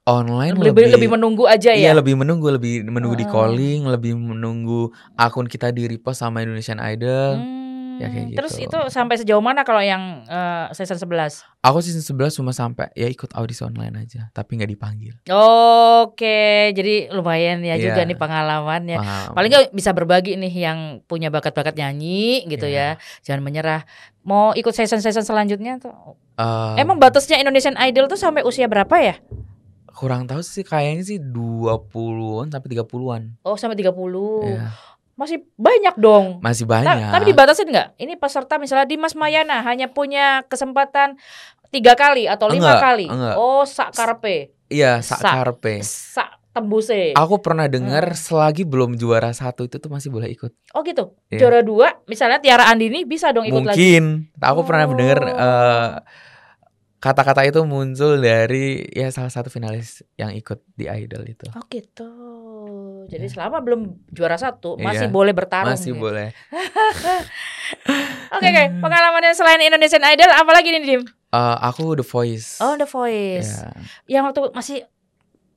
online 0.03 0.59
lebih 0.59 0.91
lebih 0.91 1.09
menunggu 1.15 1.47
aja 1.47 1.71
Iya 1.71 1.95
ya. 1.95 1.95
lebih 1.95 2.19
menunggu 2.19 2.51
lebih 2.51 2.83
menunggu 2.83 3.15
di 3.15 3.23
Heeh. 3.23 3.31
calling 3.31 3.79
lebih 3.87 4.19
menunggu 4.19 4.91
akun 5.15 5.47
kita 5.47 5.71
di 5.71 5.87
repost 5.87 6.19
sama 6.19 6.43
Indonesian 6.43 6.83
Idol. 6.83 7.39
Hmm, 7.39 7.62
ya 8.03 8.07
kayak 8.09 8.27
Terus 8.35 8.53
gitu. 8.55 8.67
itu 8.67 8.77
sampai 8.87 9.15
sejauh 9.15 9.39
mana 9.39 9.63
kalau 9.63 9.79
yang 9.79 10.21
eh, 10.23 10.65
season 10.71 10.99
11? 10.99 11.63
Aku 11.63 11.79
season 11.79 12.03
11 12.03 12.35
cuma 12.35 12.51
sampai 12.51 12.91
ya 12.91 13.07
ikut 13.07 13.31
audisi 13.31 13.63
online 13.63 14.03
aja 14.03 14.27
tapi 14.29 14.59
nggak 14.59 14.67
dipanggil. 14.69 15.13
Oke, 15.31 16.43
jadi 16.71 17.07
lumayan 17.09 17.61
ya 17.61 17.75
juga 17.75 18.03
Iya. 18.03 18.09
nih 18.09 18.17
pengalamannya. 18.17 18.97
Paham. 18.97 19.31
Paling 19.33 19.49
nggak 19.49 19.65
bisa 19.71 19.91
berbagi 19.91 20.35
nih 20.35 20.53
yang 20.53 20.79
punya 21.03 21.27
bakat-bakat 21.27 21.73
nyanyi 21.73 22.43
gitu 22.45 22.65
Iya. 22.65 22.99
ya. 22.99 23.23
Jangan 23.23 23.41
menyerah. 23.41 23.81
Mau 24.21 24.51
ikut 24.51 24.71
season-season 24.71 25.23
selanjutnya 25.23 25.79
tuh. 25.79 26.19
Eh, 26.35 26.73
Emang 26.77 26.97
batasnya 26.97 27.37
Indonesian 27.37 27.77
Idol 27.77 28.05
tuh 28.05 28.17
sampai 28.17 28.43
usia 28.43 28.67
berapa 28.67 28.95
ya? 28.95 29.15
kurang 29.93 30.25
tahu 30.25 30.41
sih 30.41 30.65
kayaknya 30.65 31.03
sih 31.05 31.17
20-an 31.21 32.49
sampai 32.49 32.65
30-an. 32.67 33.37
Oh, 33.45 33.53
sampai 33.53 33.77
30. 33.77 33.93
Iya. 34.41 34.73
Masih 35.13 35.45
banyak 35.55 35.95
dong. 35.95 36.41
Masih 36.41 36.65
banyak. 36.65 37.13
tapi 37.13 37.23
dibatasin 37.25 37.69
nggak? 37.69 37.95
Ini 37.95 38.13
peserta 38.17 38.57
misalnya 38.57 38.85
Dimas 38.85 39.13
Mayana 39.13 39.61
hanya 39.61 39.85
punya 39.87 40.41
kesempatan 40.45 41.21
tiga 41.69 41.93
kali 41.93 42.25
atau 42.25 42.49
lima 42.49 42.73
Enggak, 42.73 42.81
kali. 42.81 43.05
enggak. 43.05 43.35
Oh, 43.35 43.61
sak 43.63 43.91
karpe, 43.91 44.53
Iya, 44.67 45.01
sak 45.01 45.21
Sak. 45.21 45.33
karpe. 45.33 45.75
sak 45.81 46.29
tembuse. 46.49 47.13
Aku 47.13 47.37
pernah 47.39 47.65
dengar 47.65 48.09
Hmm. 48.09 48.17
selagi 48.19 48.61
belum 48.61 48.93
juara 48.93 49.29
satu 49.31 49.65
itu 49.65 49.77
tuh 49.77 49.89
masih 49.89 50.09
boleh 50.09 50.29
ikut. 50.29 50.53
Oh 50.71 50.81
gitu. 50.81 51.17
Iya. 51.27 51.39
Juara 51.41 51.61
dua, 51.61 51.97
misalnya 52.05 52.37
Tiara 52.37 52.69
Andini 52.69 53.01
bisa 53.03 53.33
dong 53.33 53.41
ikut 53.43 53.61
lagi. 53.63 53.73
Mungkin. 53.73 54.33
Aku 54.37 54.61
pernah 54.61 54.85
Oh. 54.85 54.93
dengar 54.93 55.19
eh, 55.25 55.89
kata-kata 56.99 57.43
itu 57.43 57.59
muncul 57.63 58.15
dari 58.15 58.85
ya 58.87 59.09
salah 59.09 59.27
satu 59.27 59.49
finalis 59.49 60.05
yang 60.15 60.31
ikut 60.31 60.61
di 60.71 60.85
Idol 60.85 61.25
itu. 61.27 61.49
Oh 61.51 61.65
gitu. 61.67 62.07
Jadi 63.13 63.25
Iya. 63.25 63.33
selama 63.37 63.61
belum 63.61 63.81
juara 64.09 64.35
satu 64.35 64.73
masih 64.75 65.07
Iya. 65.07 65.13
boleh 65.13 65.33
bertarung. 65.37 65.69
Masih 65.69 65.93
ya. 65.93 65.99
boleh. 66.01 66.27
Oke 68.33 68.47
oke. 68.49 68.63
Pengalamannya 68.81 69.37
selain 69.37 69.61
Indonesian 69.61 70.01
Idol, 70.03 70.25
apa 70.27 70.51
lagi 70.51 70.73
nih 70.73 70.81
Dim? 70.81 71.01
Eh, 71.05 71.57
aku 71.61 71.93
The 71.93 72.01
Voice. 72.01 72.57
Oh 72.59 72.73
The 72.73 72.89
Voice. 72.89 73.61
Ya. 73.61 73.69
Yang 74.19 74.23
waktu 74.33 74.39
masih 74.51 74.77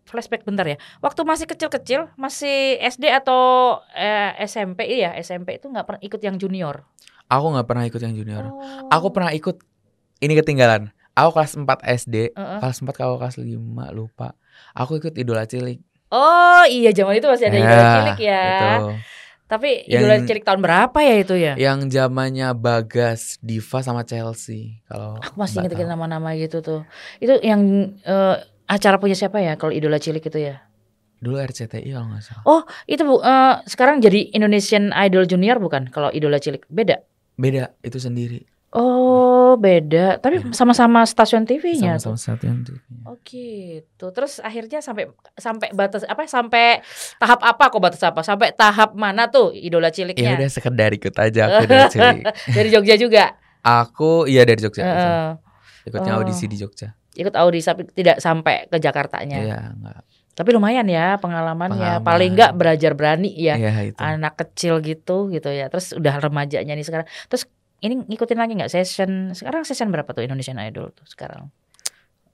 flashback 0.04 0.44
bentar 0.44 0.68
ya. 0.68 0.76
Waktu 1.00 1.24
masih 1.24 1.48
kecil-kecil, 1.48 2.12
masih 2.14 2.76
SD 2.78 3.08
atau 3.10 3.74
eh, 3.92 4.36
SMP 4.44 4.84
iya 4.86 5.16
SMP 5.16 5.56
itu 5.56 5.66
nggak 5.66 5.84
pernah 5.84 6.00
ikut 6.04 6.20
yang 6.20 6.36
junior. 6.36 6.84
Aku 7.26 7.50
nggak 7.50 7.66
pernah 7.66 7.84
ikut 7.84 7.98
yang 7.98 8.14
junior. 8.14 8.44
Oh. 8.46 8.60
Aku 8.92 9.10
pernah 9.10 9.32
ikut 9.32 9.56
ini 10.20 10.36
ketinggalan. 10.36 10.92
Aku 11.16 11.32
kelas 11.32 11.56
4 11.56 11.80
SD, 11.82 12.36
Heeh. 12.36 12.58
kelas 12.60 12.84
4 12.84 12.92
kalau 12.92 13.16
kelas 13.16 13.40
5 13.40 13.56
lupa. 13.90 14.36
Aku 14.76 15.00
ikut 15.00 15.16
Idola 15.16 15.48
Cilik. 15.48 15.80
Oh 16.10 16.62
iya 16.70 16.94
zaman 16.94 17.18
itu 17.18 17.26
masih 17.26 17.50
ada 17.50 17.58
Ya, 17.58 17.62
idola 17.66 17.84
cilik 17.94 18.18
ya. 18.22 18.44
Itu. 18.46 18.86
Tapi 19.46 19.70
Yang- 19.86 20.02
idola 20.02 20.16
cilik 20.26 20.44
tahun 20.46 20.60
berapa 20.62 20.98
ya 21.02 21.14
itu 21.22 21.34
ya? 21.38 21.52
Yang 21.54 21.78
zamannya 21.94 22.48
Bagas, 22.54 23.38
Diva 23.38 23.78
sama 23.82 24.02
Chelsea. 24.02 24.82
Kalau 24.90 25.18
Aku 25.22 25.34
masih 25.38 25.62
inget 25.62 25.78
nama-nama 25.86 26.34
gitu 26.34 26.62
tuh. 26.62 26.80
Itu 27.22 27.38
yang 27.42 27.94
eh, 28.02 28.34
acara 28.66 28.98
punya 28.98 29.14
siapa 29.14 29.38
ya 29.38 29.54
kalau 29.54 29.70
idola 29.70 29.98
cilik 29.98 30.22
itu 30.22 30.40
ya? 30.40 30.66
dulu 31.16 31.40
RCTI 31.40 31.96
kalau 31.96 32.12
nggak 32.12 32.22
salah. 32.22 32.44
Itu 32.84 33.02
bu, 33.08 33.24
eh, 33.24 33.54
sekarang 33.64 34.04
jadi 34.04 34.36
Indonesian 34.36 34.92
Idol 34.92 35.24
Junior 35.24 35.56
bukan? 35.56 35.88
Kalau 35.88 36.12
idola 36.12 36.36
cilik 36.36 36.68
beda. 36.68 37.00
Beda, 37.40 37.72
itu 37.80 37.96
sendiri. 37.96 38.44
Oh 38.76 39.56
beda. 39.56 40.20
Tapi 40.20 40.36
Beda. 40.38 40.52
sama-sama 40.52 41.00
stasiun 41.02 41.42
TV-nya. 41.42 41.96
Sama-sama 41.96 42.36
yang 42.44 42.60
tuh. 42.60 42.76
Oh 43.02 43.16
gitu. 43.24 44.12
Terus 44.12 44.36
akhirnya 44.38 44.78
sampai 44.78 45.08
sampai 45.32 45.72
batas 45.72 46.04
apa? 46.04 46.28
Sampai 46.28 46.84
tahap 47.16 47.40
apa 47.40 47.64
kok 47.66 47.80
batas 47.80 48.04
apa? 48.04 48.20
Sampai 48.20 48.52
tahap 48.52 48.92
mana 48.92 49.26
tuh 49.26 49.50
idola 49.50 49.88
Ya 49.88 49.94
ciliknya? 49.94 50.36
udah 50.36 50.50
sekedar 50.52 50.92
ikut 50.92 51.14
aja 51.14 51.40
aku 51.48 51.64
Idola 51.64 51.88
Cilik. 51.88 52.22
Dari 52.52 52.68
Jogja 52.68 52.94
juga. 52.96 53.24
Aku 53.62 54.28
iya 54.28 54.44
dari 54.44 54.60
Jogja. 54.60 54.84
Heeh. 54.84 55.26
Ikutnya 55.86 56.12
Oh. 56.12 56.20
audisi 56.20 56.44
di 56.44 56.54
Jogja. 56.54 56.92
ikut 57.16 57.32
audisi 57.32 57.64
tapi 57.64 57.88
tidak 57.88 58.20
sampai 58.20 58.68
ke 58.68 58.76
Jakartanya. 58.76 59.40
Iya, 59.40 59.60
enggak. 59.72 60.04
Tapi 60.36 60.52
lumayan 60.52 60.84
ya 60.84 61.16
pengalamannya. 61.16 61.96
Pengalaman. 61.96 62.04
Paling 62.04 62.30
enggak 62.36 62.52
belajar 62.52 62.92
berani 62.92 63.32
ya. 63.32 63.56
Iya 63.56 63.72
itu. 63.88 63.96
Anak 63.96 64.36
kecil 64.36 64.84
gitu 64.84 65.32
gitu 65.32 65.48
ya. 65.48 65.72
Terus 65.72 65.96
udah 65.96 66.20
remajanya 66.20 66.76
nih 66.76 66.84
sekarang. 66.84 67.08
Terus 67.32 67.48
ini 67.78 67.94
ngikutin 68.02 68.36
lagi 68.36 68.52
nggak 68.54 68.68
session 68.68 69.32
sekarang 69.32 69.62
session 69.62 69.88
berapa 69.88 70.08
tuh 70.08 70.22
Indonesian 70.22 70.56
Idol 70.58 70.90
tuh 70.90 71.04
sekarang? 71.04 71.52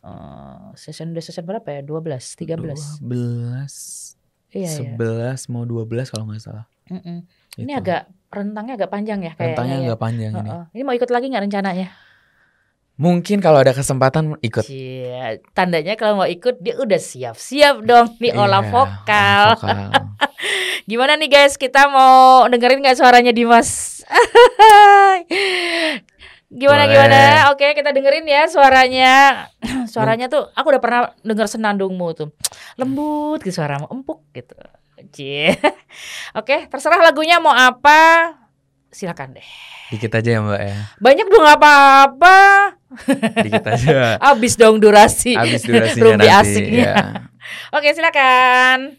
Eh, 0.00 0.66
session 0.75 1.11
udah 1.11 1.22
session 1.22 1.42
berapa 1.42 1.68
ya? 1.68 1.80
12, 1.80 2.34
13. 2.34 2.99
12 3.02 4.18
Iya, 4.52 4.68
iya. 4.68 4.92
11 5.40 5.49
mau 5.49 5.64
12 5.64 6.12
kalau 6.12 6.28
nggak 6.28 6.42
salah. 6.42 6.66
Mm-mm. 6.87 7.25
Ini 7.56 7.72
Itu. 7.72 7.80
agak 7.80 8.02
rentangnya 8.28 8.75
agak 8.76 8.90
panjang 8.90 9.20
ya 9.20 9.32
kayaknya. 9.32 9.49
rentangnya 9.49 9.76
ya. 9.76 9.84
agak 9.87 10.00
panjang 10.00 10.30
ini. 10.34 10.50
Heeh. 10.50 10.64
Ini 10.72 10.82
mau 10.84 10.92
ikut 10.92 11.08
lagi 11.08 11.26
nggak 11.26 11.44
rencananya? 11.46 11.88
Mungkin 12.92 13.40
kalau 13.40 13.64
ada 13.64 13.72
kesempatan 13.72 14.37
ikut. 14.38 14.62
Cia, 14.62 15.40
tandanya 15.56 15.96
kalau 15.96 16.20
mau 16.20 16.28
ikut 16.28 16.61
dia 16.61 16.76
udah 16.76 17.00
siap-siap 17.00 17.80
dong 17.82 18.12
nih 18.20 18.37
olah 18.37 18.61
Iya, 18.61 18.68
vokal. 18.68 19.46
olah 19.49 19.56
vokal. 19.56 19.90
Gimana 20.90 21.16
nih 21.16 21.30
guys, 21.32 21.56
kita 21.56 21.88
mau 21.88 22.44
dengerin 22.46 22.84
nggak 22.84 22.99
suaranya 23.00 23.32
Dimas? 23.32 24.01
gimana 26.52 26.85
Boleh. 26.85 26.92
gimana? 26.92 27.21
Oke, 27.52 27.73
kita 27.73 27.90
dengerin 27.97 28.28
ya 28.28 28.42
suaranya. 28.49 29.14
suaranya 29.92 30.28
tuh 30.28 30.52
aku 30.52 30.66
udah 30.76 30.83
pernah 30.83 31.00
denger 31.25 31.49
senandungmu 31.49 32.07
tuh. 32.12 32.28
Lembut 32.81 33.40
gitu 33.42 33.61
suaramu, 33.61 33.88
empuk 33.88 34.21
gitu. 34.37 34.57
Cie. 35.11 35.57
Oke, 36.38 36.71
terserah 36.71 37.02
lagunya 37.02 37.42
mau 37.42 37.52
apa. 37.52 38.33
Silakan 38.92 39.40
deh. 39.40 39.49
Dikit 39.92 40.12
aja 40.12 40.28
ya 40.37 40.40
Mbak 40.40 40.61
ya. 40.61 40.76
Banyak 41.00 41.26
dong 41.28 41.47
apa-apa. 41.49 42.38
Dikit 43.45 43.66
aja. 43.66 44.16
Abis 44.21 44.57
dong 44.57 44.81
durasi. 44.81 45.37
Habis 45.37 45.64
durasinya 45.64 46.21
nanti. 46.21 46.28
asiknya. 46.28 46.81
ya. 46.81 46.95
Oke, 47.76 47.92
silakan. 47.92 48.97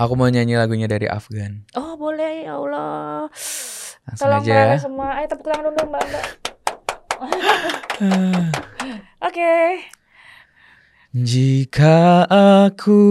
Aku 0.00 0.16
mau 0.16 0.32
nyanyi 0.32 0.56
lagunya 0.56 0.88
dari 0.88 1.04
Afgan. 1.04 1.68
Oh, 1.76 1.92
boleh 2.00 2.48
ya 2.48 2.56
Allah. 2.56 3.28
Langsung 4.10 4.26
Tolong 4.26 4.42
aja 4.42 4.74
ya. 4.74 4.74
Semua. 4.74 5.22
Ayo 5.22 5.30
tepuk 5.30 5.46
tangan 5.46 5.70
dulu 5.70 5.86
Mbak. 5.86 6.02
Mbak. 6.02 6.26
Oke. 9.30 9.86
Jika 11.10 12.22
aku 12.30 13.02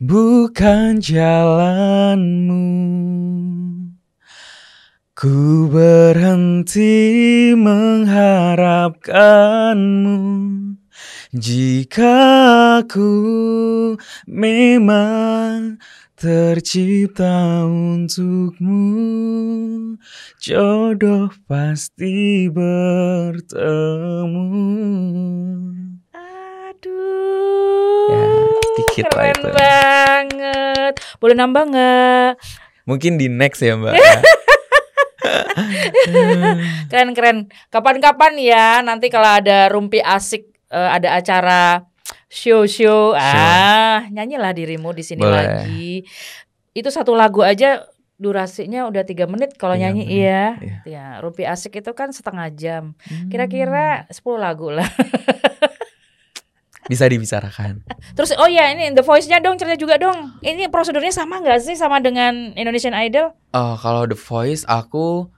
bukan 0.00 0.96
jalanmu 0.96 2.72
Ku 5.12 5.68
berhenti 5.68 7.52
mengharapkanmu 7.52 10.16
Jika 11.36 12.16
aku 12.80 13.12
memang 14.24 15.76
tercipta 16.20 17.64
untukmu 17.64 18.84
Jodoh 20.36 21.32
pasti 21.48 22.44
bertemu 22.52 24.44
Aduh. 26.12 28.12
Ya, 28.12 28.28
dikit 28.76 29.08
lah 29.16 29.32
Keren 29.32 29.40
itu. 29.40 29.48
banget. 29.56 30.92
Boleh 31.16 31.36
nambah 31.40 31.72
nggak? 31.72 32.30
Mungkin 32.84 33.16
di 33.16 33.32
next 33.32 33.64
ya 33.64 33.80
mbak 33.80 33.96
Keren 36.92 37.16
keren. 37.16 37.48
Kapan-kapan 37.72 38.36
ya 38.36 38.84
nanti 38.84 39.08
kalau 39.08 39.40
ada 39.40 39.72
rumpi 39.72 40.04
asik 40.04 40.52
eh, 40.68 40.90
ada 41.00 41.16
acara 41.16 41.88
show-show 42.30 43.18
ah 43.18 44.06
nyanyilah 44.06 44.54
dirimu 44.54 44.94
di 44.94 45.02
sini 45.02 45.26
Boleh. 45.26 45.66
lagi. 45.66 46.06
Itu 46.70 46.94
satu 46.94 47.18
lagu 47.18 47.42
aja 47.42 47.90
durasinya 48.20 48.86
udah 48.86 49.02
tiga 49.02 49.26
menit 49.26 49.56
kalau 49.58 49.74
nyanyi 49.74 50.06
menit, 50.06 50.20
iya. 50.22 50.44
iya. 50.60 50.78
Ya, 50.86 51.06
rumpi 51.18 51.48
asik 51.48 51.82
itu 51.82 51.90
kan 51.96 52.14
setengah 52.14 52.52
jam. 52.54 52.94
Kira-kira 53.32 54.06
10 54.12 54.22
lagu 54.38 54.70
lah. 54.70 54.86
bisa 56.90 57.06
dibicarakan. 57.06 57.86
Terus 58.18 58.34
oh 58.34 58.50
ya 58.50 58.70
ini 58.74 58.90
The 58.92 59.02
Voice-nya 59.06 59.38
dong 59.38 59.56
cerita 59.56 59.78
juga 59.78 59.96
dong. 59.96 60.36
Ini 60.42 60.68
prosedurnya 60.68 61.14
sama 61.14 61.38
nggak 61.38 61.62
sih 61.62 61.78
sama 61.78 62.02
dengan 62.02 62.54
Indonesian 62.58 62.94
Idol? 62.98 63.30
Oh 63.54 63.74
kalau 63.78 64.10
The 64.10 64.18
Voice 64.18 64.66
aku 64.66 65.30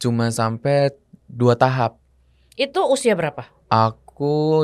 cuma 0.00 0.28
sampai 0.30 0.92
dua 1.26 1.56
tahap. 1.58 2.00
Itu 2.54 2.84
usia 2.88 3.16
berapa? 3.16 3.48
Aku 3.72 3.99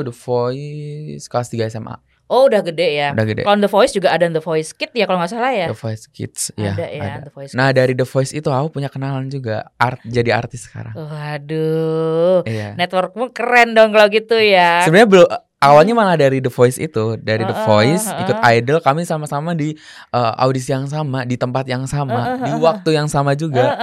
The 0.05 0.13
Voice 0.13 1.25
kelas 1.25 1.47
3 1.49 1.73
SMA. 1.73 1.95
Oh 2.27 2.51
udah 2.51 2.59
gede 2.59 2.87
ya. 2.91 3.15
Udah 3.15 3.23
gede. 3.23 3.41
Kalau 3.47 3.55
The 3.55 3.71
Voice 3.71 3.91
juga 3.95 4.11
ada 4.11 4.27
The 4.27 4.43
Voice 4.43 4.75
Kid 4.75 4.91
ya 4.91 5.07
kalau 5.07 5.23
nggak 5.23 5.31
salah 5.31 5.51
ya. 5.55 5.67
The 5.71 5.79
Voice 5.79 6.05
Kids 6.11 6.51
ya. 6.59 6.75
ada 6.75 6.85
ya 6.91 7.01
ada. 7.07 7.31
The 7.31 7.33
Voice. 7.33 7.55
Nah 7.55 7.71
dari 7.71 7.95
The 7.95 8.03
Voice 8.03 8.35
itu 8.35 8.51
aku 8.51 8.67
punya 8.79 8.91
kenalan 8.91 9.31
juga 9.31 9.71
art 9.79 10.03
jadi 10.03 10.35
artis 10.35 10.67
sekarang. 10.67 10.91
Waduh. 10.91 12.43
Iya. 12.43 12.75
Networkmu 12.75 13.31
keren 13.31 13.71
dong 13.71 13.95
kalau 13.95 14.11
gitu 14.11 14.35
ya. 14.35 14.83
Sebenarnya 14.83 15.07
belum 15.07 15.27
awalnya 15.59 15.93
malah 15.93 16.15
dari 16.15 16.37
The 16.37 16.47
Voice 16.47 16.77
itu, 16.77 17.17
dari 17.17 17.41
The 17.41 17.57
Voice 17.63 18.05
heeh. 18.05 18.21
ikut 18.23 18.37
Idol 18.55 18.79
kami 18.79 19.01
sama-sama 19.03 19.51
di 19.51 19.73
uh, 20.11 20.33
audisi 20.37 20.69
yang 20.69 20.85
sama, 20.85 21.23
di 21.23 21.33
tempat 21.33 21.65
yang 21.65 21.83
sama, 21.83 22.37
di 22.39 22.51
waktu 22.53 22.89
yang 22.93 23.05
sama 23.05 23.33
juga. 23.33 23.73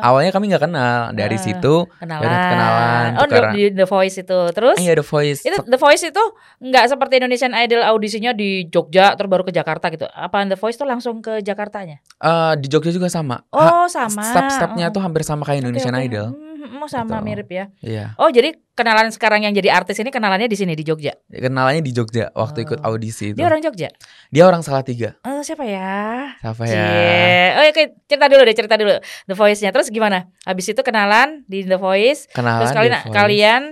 Awalnya 0.00 0.32
kami 0.32 0.48
nggak 0.48 0.64
kenal, 0.64 1.12
dari 1.12 1.36
situ 1.36 1.84
kenalan. 1.94 2.24
Yaudah, 2.24 2.48
kenalan, 2.48 3.10
Oh 3.12 3.26
tukeran. 3.26 3.52
di 3.52 3.62
The 3.70 3.84
Voice 3.84 4.16
itu. 4.18 4.38
Terus 4.50 4.76
iya 4.80 4.92
The 4.94 5.04
Voice. 5.04 5.40
itu 5.42 5.58
The 5.60 5.76
Voice 5.76 6.04
itu 6.06 6.24
nggak 6.58 6.84
seperti 6.88 7.20
Indonesian 7.20 7.52
Idol 7.52 7.84
audisinya 7.84 8.32
di 8.32 8.64
Jogja 8.66 9.12
terus 9.12 9.28
baru 9.28 9.44
ke 9.44 9.52
Jakarta 9.52 9.92
gitu. 9.92 10.08
Apa 10.08 10.40
The 10.46 10.56
Voice 10.56 10.76
tuh 10.76 10.88
langsung 10.88 11.20
ke 11.20 11.40
Jakartanya? 11.40 12.00
Eh, 12.16 12.52
di 12.56 12.66
Jogja 12.66 12.88
juga 12.88 13.06
sama. 13.06 13.44
Ha- 13.52 13.68
Oh 13.70 13.86
sama. 13.86 14.24
Step-stepnya 14.24 14.88
Oh. 14.88 14.92
tuh 14.94 15.00
hampir 15.00 15.20
sama 15.20 15.44
kayak 15.44 15.60
Indonesian 15.60 15.92
oke. 15.92 16.00
Idol. 16.02 16.26
Hmm, 16.32 16.49
oh 16.60 16.86
sama 16.86 17.18
Gitu. 17.18 17.26
mirip 17.26 17.48
ya. 17.48 17.64
Iya. 17.80 18.04
Oh 18.16 18.28
jadi 18.28 18.52
kenalan 18.72 19.08
sekarang 19.08 19.42
yang 19.42 19.52
jadi 19.52 19.70
artis 19.70 19.96
ini 19.96 20.08
kenalannya 20.08 20.44
di 20.44 20.54
sini 20.54 20.72
di 20.72 20.82
Jogja. 20.82 21.12
Kenalannya 21.26 21.80
di 21.80 21.90
Jogja 21.90 22.32
waktu 22.32 22.64
ikut 22.64 22.80
Oh. 22.80 22.92
audisi 22.92 23.30
itu. 23.30 23.36
Dia 23.36 23.46
orang 23.46 23.60
Jogja. 23.60 23.88
Dia 24.28 24.44
orang 24.44 24.60
salah 24.60 24.80
tiga. 24.80 25.16
Eh 25.20 25.40
siapa 25.40 25.64
ya? 25.64 26.32
Siapa 26.38 26.62
ya? 26.64 26.72
Cie. 26.72 27.46
Oh 27.52 27.62
ya, 27.62 27.72
cerita 28.04 28.26
dulu 28.26 28.42
deh, 28.42 28.54
cerita 28.54 28.74
dulu 28.74 28.94
The 29.24 29.34
Voice-nya. 29.34 29.70
Terus 29.70 29.88
gimana? 29.88 30.28
Habis 30.42 30.70
itu 30.70 30.80
kenalan 30.80 31.42
di 31.44 31.62
The 31.62 31.76
Voice. 31.76 32.28
Kenalan 32.30 32.60
terus 32.62 32.72
kalian 32.72 32.92
The 32.94 33.02
Voice. 33.04 33.16
kalian 33.16 33.62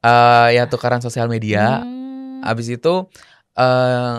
Eh, 0.00 0.48
ya 0.52 0.68
tukaran 0.68 1.00
sosial 1.00 1.26
media. 1.26 1.80
Hmm. 1.80 2.44
Abis 2.44 2.68
itu 2.68 3.08
eh 3.54 4.16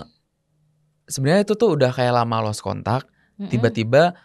sebenarnya 1.06 1.44
itu 1.44 1.54
tuh 1.54 1.76
udah 1.76 1.92
kayak 1.92 2.10
lama 2.12 2.42
lost 2.42 2.60
kontak. 2.60 3.06
Tiba-tiba 3.38 4.16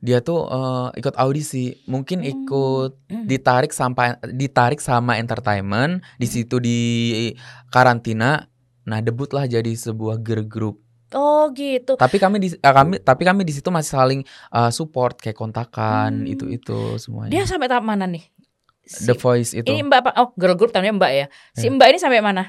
dia 0.00 0.18
tuh 0.18 0.44
eh, 0.44 0.88
ikut 0.96 1.14
audisi. 1.14 1.76
Mungkin 1.84 2.18
Hmm. 2.18 2.32
ikut 2.34 2.90
Mm. 3.06 3.24
ditarik 3.26 3.70
sampai 3.70 4.06
ditarik 4.26 4.80
sama 4.80 5.16
entertainment 5.16 6.00
di 6.16 6.26
situ 6.26 6.56
di 6.56 6.78
karantina. 7.68 8.48
Nah 8.82 8.98
debutlah 8.98 9.44
jadi 9.44 9.70
sebuah 9.70 10.18
girl 10.18 10.44
group. 10.44 10.80
Oh 11.10 11.50
gitu. 11.50 11.94
Tapi 11.94 12.16
kami 12.16 12.38
di 12.38 12.48
eh, 12.50 12.58
kami 12.72 12.96
tapi 12.98 13.22
kami 13.24 13.42
di 13.42 13.50
situ 13.50 13.68
masih 13.68 13.92
saling 13.92 14.20
eh, 14.48 14.70
support 14.70 15.18
kayak 15.18 15.36
kontakan 15.36 16.24
Hmm. 16.24 16.32
itu 16.32 16.46
itu 16.48 16.78
semuanya. 16.96 17.30
Dia 17.30 17.44
sampai 17.44 17.66
tahap 17.66 17.82
mana 17.82 18.06
nih? 18.06 18.24
Si- 18.80 19.06
The 19.06 19.14
Voice 19.14 19.54
itu 19.54 19.68
Ini 19.68 19.86
Mbak 19.86 19.98
apa? 20.00 20.10
Oh, 20.18 20.28
girl 20.34 20.56
group 20.56 20.72
namanya 20.72 20.94
Mbak 20.96 21.12
ya. 21.12 21.26
Si 21.52 21.66
Ya. 21.66 21.70
Mbak 21.70 21.86
ini 21.86 21.98
sampai 22.00 22.20
mana? 22.24 22.42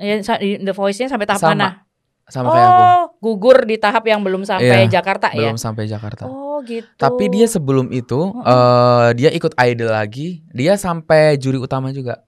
Ya, 0.00 0.16
The 0.58 0.72
Voice-nya 0.72 1.12
sampai 1.12 1.28
tahap 1.28 1.44
Sama, 1.44 1.52
mana? 1.54 1.83
Sama 2.24 2.48
kayak 2.50 2.66
aku 2.66 2.82
Oh, 2.84 3.02
gugur 3.20 3.58
di 3.62 3.76
tahap 3.76 4.04
yang 4.04 4.24
belum 4.24 4.48
sampai 4.48 4.88
Iya, 4.88 5.00
Jakarta 5.00 5.28
ya. 5.32 5.44
belum 5.44 5.60
sampai 5.60 5.84
Jakarta. 5.84 6.24
Oh, 6.24 6.64
gitu. 6.64 6.88
Tapi 6.96 7.24
dia 7.28 7.44
sebelum 7.44 7.92
itu 7.92 8.32
eh 8.40 9.08
dia 9.12 9.28
ikut 9.28 9.52
idol 9.54 9.92
lagi. 9.92 10.40
Dia 10.50 10.74
sampai 10.74 11.36
juri 11.36 11.60
utama 11.60 11.92
juga. 11.92 12.24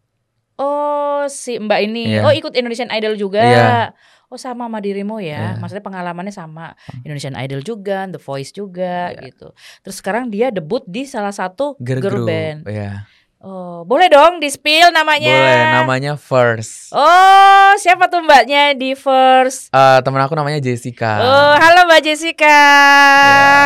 Oh, 0.57 1.25
si 1.29 1.57
Mbak 1.57 1.81
ini. 1.83 2.17
Iya. 2.17 2.25
Oh, 2.25 2.33
ikut 2.33 2.53
Indonesian 2.53 2.89
Idol 2.89 3.17
juga. 3.17 3.41
Iya. 3.41 3.71
Oh, 4.27 4.35
sama 4.35 4.67
sama 4.67 4.81
dirimu 4.81 5.21
ya. 5.21 5.55
Iya. 5.55 5.61
Maksudnya 5.61 5.85
pengalamannya 5.85 6.35
sama. 6.35 6.75
Indonesian 7.05 7.37
Idol 7.37 7.61
juga, 7.63 8.09
The 8.09 8.19
Voice 8.19 8.51
juga 8.51 9.13
Iya. 9.13 9.31
gitu. 9.31 9.49
Terus 9.85 9.97
sekarang 9.97 10.33
dia 10.33 10.49
debut 10.51 10.83
di 10.89 11.05
salah 11.05 11.31
satu 11.31 11.77
Girl, 11.79 12.01
girl, 12.03 12.25
group. 12.25 12.29
band. 12.29 12.59
Iya. 12.67 13.05
Oh, 13.47 13.87
boleh 13.87 14.11
dong 14.11 14.43
di-spill 14.43 14.91
namanya. 14.91 15.31
Boleh, 15.31 15.67
namanya 15.77 16.13
First. 16.19 16.91
Oh, 16.91 17.71
siapa 17.79 18.11
tuh 18.11 18.19
mbaknya 18.19 18.75
di 18.75 18.91
First? 18.93 19.71
Eh 19.71 19.99
temen 20.03 20.19
aku 20.19 20.35
namanya 20.35 20.59
Jessica. 20.59 21.23
Oh, 21.23 21.55
halo 21.55 21.87
Mbak 21.87 22.03
Jessica. 22.03 22.59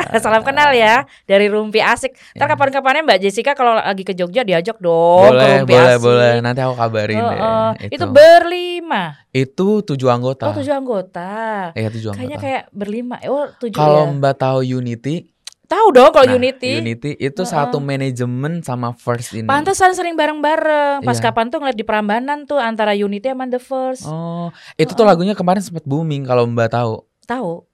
Ya. 0.05 0.21
Salam 0.21 0.45
kenal 0.45 0.77
ya 0.77 1.09
dari 1.25 1.49
Rumpi 1.49 1.81
Asik. 1.81 2.13
Ntar 2.37 2.45
Ya. 2.45 2.53
kapan-kapannya 2.53 3.03
Mbak 3.03 3.19
Jessica 3.21 3.57
kalau 3.57 3.73
lagi 3.73 4.05
ke 4.05 4.13
Jogja 4.13 4.45
diajak 4.45 4.77
dong 4.79 5.25
ke 5.25 5.33
boleh, 5.33 5.49
Rumpi 5.65 5.73
boleh, 5.73 5.89
Asik. 5.91 6.05
boleh. 6.05 6.33
Nanti 6.41 6.61
aku 6.61 6.75
kabarin 6.77 7.17
Oh, 7.17 7.31
deh. 7.31 7.41
oh. 7.41 7.71
Itu. 7.81 7.93
Itu 7.97 8.05
berlima. 8.07 9.03
Itu 9.33 9.69
tujuh 9.81 10.09
anggota. 10.13 10.45
Oh, 10.45 10.55
tujuh 10.55 10.77
anggota. 10.77 11.33
Iya, 11.73 11.89
tujuh 11.89 12.13
Kayaknya 12.13 12.37
anggota. 12.37 12.45
kayak 12.45 12.63
berlima. 12.71 13.17
Oh, 13.25 13.49
tujuh 13.57 13.73
Kalau 13.73 14.05
ya. 14.05 14.13
Mbak 14.13 14.35
tahu 14.37 14.59
Unity, 14.61 15.25
Tahu 15.71 15.87
dong 15.95 16.11
kalau 16.11 16.27
nah, 16.27 16.35
Unity. 16.35 16.83
Unity 16.83 17.15
itu 17.15 17.43
Heeh. 17.47 17.55
satu 17.55 17.79
manajemen 17.79 18.59
sama 18.67 18.91
First 18.91 19.39
ini. 19.39 19.47
Pantesan 19.47 19.95
sering 19.95 20.19
bareng-bareng. 20.19 21.07
Pas 21.07 21.15
Iya. 21.15 21.31
kapan 21.31 21.47
tuh 21.47 21.63
ngeliat 21.63 21.79
di 21.79 21.87
Prambanan 21.87 22.43
tuh 22.43 22.59
antara 22.59 22.91
Unity 22.91 23.31
sama 23.31 23.47
The 23.47 23.63
First. 23.63 24.03
Oh, 24.11 24.51
itu 24.75 24.91
tuh 24.91 25.07
lagunya 25.07 25.39
kemarin 25.39 25.63
sempat 25.63 25.87
booming 25.87 26.27
kalau 26.27 26.43
Mbak 26.51 26.75
tahu. 26.75 27.07
Tahu. 27.23 27.71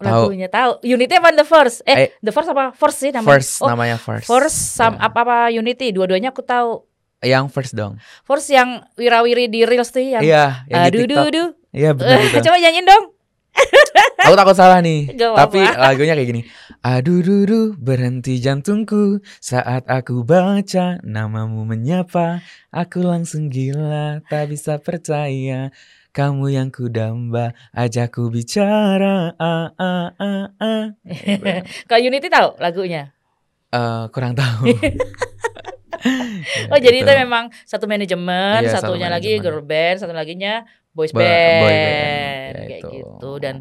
Lagunya 0.00 0.48
tahu 0.48 0.80
Unity 0.82 1.16
apa 1.16 1.32
The 1.32 1.46
First 1.46 1.80
eh, 1.86 1.96
Eh, 1.96 2.08
The 2.20 2.32
First 2.34 2.48
apa 2.50 2.74
First 2.74 2.98
sih 2.98 3.14
namanya 3.14 3.40
First 3.40 3.52
oh 3.62 3.68
namanya 3.70 3.96
first. 3.96 4.26
First 4.26 4.58
sam 4.74 4.98
Ya. 4.98 5.06
apa 5.06 5.18
apa 5.22 5.38
Unity 5.48 5.94
dua-duanya 5.94 6.34
aku 6.34 6.42
tahu 6.42 6.82
Yang 7.24 7.44
first 7.56 7.72
dong. 7.72 7.96
First 8.26 8.52
yang 8.52 8.84
wirawiri 9.00 9.48
di 9.48 9.64
reels 9.64 9.88
tuh 9.88 10.04
yang 10.04 10.20
Iya, 10.20 10.66
yang 10.68 10.92
di 10.92 10.98
aduh 10.98 11.00
TikTok. 11.08 11.50
Iya 11.72 11.90
benar 11.96 12.20
coba 12.44 12.56
nyanyiin 12.58 12.84
dong 12.84 13.04
Aku 14.24 14.34
takut 14.34 14.56
salah 14.56 14.80
nih. 14.80 15.10
Gak 15.20 15.36
Tapi 15.36 15.60
apa-apa. 15.60 15.80
lagunya 15.84 16.14
kayak 16.16 16.28
gini. 16.28 16.42
Aduh 16.80 17.20
dudu 17.20 17.76
berhenti 17.76 18.40
jantungku 18.40 19.20
saat 19.36 19.84
aku 19.84 20.24
baca 20.24 20.96
namamu 21.04 21.68
menyapa. 21.68 22.40
Aku 22.72 23.04
langsung 23.04 23.52
gila 23.52 24.24
tak 24.26 24.48
bisa 24.48 24.80
percaya. 24.80 25.68
Kamu 26.10 26.46
yang 26.46 26.70
kudamba 26.70 27.52
ajakku 27.74 28.30
bicara. 28.30 29.34
Ah, 29.36 29.74
ah, 29.76 30.08
ah, 30.16 30.46
ah. 30.56 30.84
kalau 31.90 32.00
Unity 32.00 32.30
tahu 32.30 32.54
lagunya 32.58 33.12
Eh, 33.68 34.04
kurang 34.14 34.38
tahu. 34.38 34.70
Ya, 34.70 34.78
oh 36.72 36.78
jadi 36.78 37.00
itu 37.00 37.08
gitu. 37.08 37.18
memang 37.18 37.50
satu 37.64 37.90
manajemen 37.90 38.62
Iya, 38.62 38.78
satu 38.78 38.94
satunya 38.94 39.10
lagi 39.10 39.34
manajemen. 39.34 39.42
girl 39.42 39.62
band 39.64 39.96
satu 39.98 40.12
laginya 40.12 40.62
boys 40.94 41.10
Bo- 41.10 41.20
band, 41.20 41.60
boy 41.60 41.74
band, 41.74 42.54
ya 42.54 42.64
kayak 42.64 42.80
itu. 42.80 42.88
gitu 42.94 43.30
dan 43.36 43.60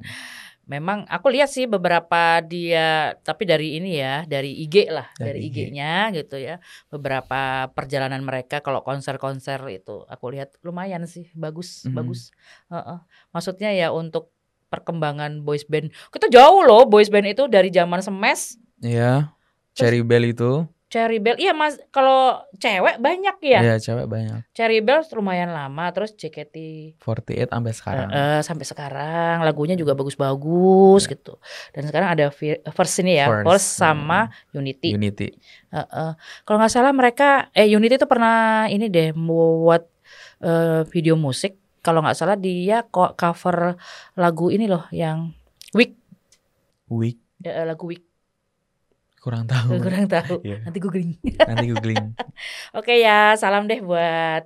memang 0.64 1.04
aku 1.12 1.28
lihat 1.28 1.52
sih 1.52 1.68
beberapa 1.68 2.40
dia 2.40 3.20
tapi 3.20 3.44
dari 3.44 3.76
ini 3.76 4.00
ya 4.00 4.24
dari 4.24 4.56
IG 4.56 4.88
lah 4.88 5.12
Dari 5.12 5.28
dari, 5.28 5.40
IG. 5.44 5.58
IG-nya 5.68 5.94
gitu 6.16 6.40
ya 6.40 6.56
beberapa 6.88 7.68
perjalanan 7.70 8.24
mereka 8.24 8.64
kalau 8.64 8.80
konser-konser 8.80 9.60
itu 9.68 10.08
aku 10.08 10.32
lihat 10.32 10.56
lumayan 10.62 11.04
sih 11.04 11.28
bagus 11.34 11.84
Mhm. 11.84 11.94
bagus 11.94 12.32
Heeh. 12.70 12.98
maksudnya 13.30 13.76
ya 13.76 13.92
untuk 13.92 14.32
perkembangan 14.70 15.44
boys 15.44 15.68
band 15.68 15.92
kita 16.10 16.32
jauh 16.32 16.64
loh 16.64 16.88
boys 16.88 17.12
band 17.12 17.28
itu 17.28 17.44
dari 17.46 17.68
zaman 17.68 18.00
semes 18.00 18.56
Iya. 18.80 19.32
Cherry 19.74 20.04
Bell 20.04 20.28
itu. 20.28 20.68
Cherry 20.94 21.18
Bell 21.18 21.42
iya 21.42 21.58
mas 21.58 21.82
kalau 21.90 22.38
cewek 22.62 23.02
banyak 23.02 23.34
ya 23.42 23.60
Iya, 23.66 23.76
cewek 23.82 24.06
banyak. 24.06 24.46
Cherry 24.54 24.78
Bell 24.86 25.02
lumayan 25.18 25.50
lama 25.50 25.90
terus 25.90 26.14
JKT 26.14 26.56
48 27.02 27.50
sampai 27.50 27.74
sekarang. 27.74 28.08
Eh, 28.14 28.22
eh, 28.22 28.40
sampai 28.46 28.66
sekarang 28.70 29.36
lagunya 29.42 29.74
juga 29.74 29.98
bagus-bagus 29.98 31.10
gitu. 31.10 31.42
Dan 31.74 31.90
sekarang 31.90 32.14
ada 32.14 32.30
verse 32.30 32.98
ini 33.02 33.18
ya, 33.18 33.26
verse 33.42 33.66
sama 33.66 34.30
Unity. 34.54 34.94
Unity. 34.94 35.34
Eh, 35.74 35.82
eh. 35.82 36.14
Kalau 36.46 36.58
nggak 36.62 36.70
salah 36.70 36.94
mereka 36.94 37.50
eh 37.58 37.66
Unity 37.66 37.98
itu 37.98 38.06
pernah 38.06 38.70
ini 38.70 38.86
deh 38.86 39.18
buat 39.18 39.82
eh, 40.46 40.86
video 40.94 41.18
musik. 41.18 41.58
Kalau 41.82 42.06
nggak 42.06 42.22
salah 42.22 42.38
dia 42.38 42.86
kok 42.86 43.18
cover 43.18 43.82
lagu 44.14 44.54
ini 44.54 44.70
loh 44.70 44.86
yang 44.94 45.34
Week 45.74 45.98
Week 46.86 47.18
eh, 47.42 47.66
lagu 47.66 47.90
Week 47.90 48.13
kurang 49.24 49.48
tahu. 49.48 49.80
kurang 49.80 50.06
tahu. 50.06 50.36
Iya. 50.46 50.60
Nanti 50.62 50.78
googling. 50.78 51.16
Nanti 51.40 51.66
googling. 51.66 52.12
Oke 52.78 53.00
ya, 53.00 53.34
salam 53.34 53.66
deh 53.66 53.80
buat 53.80 54.44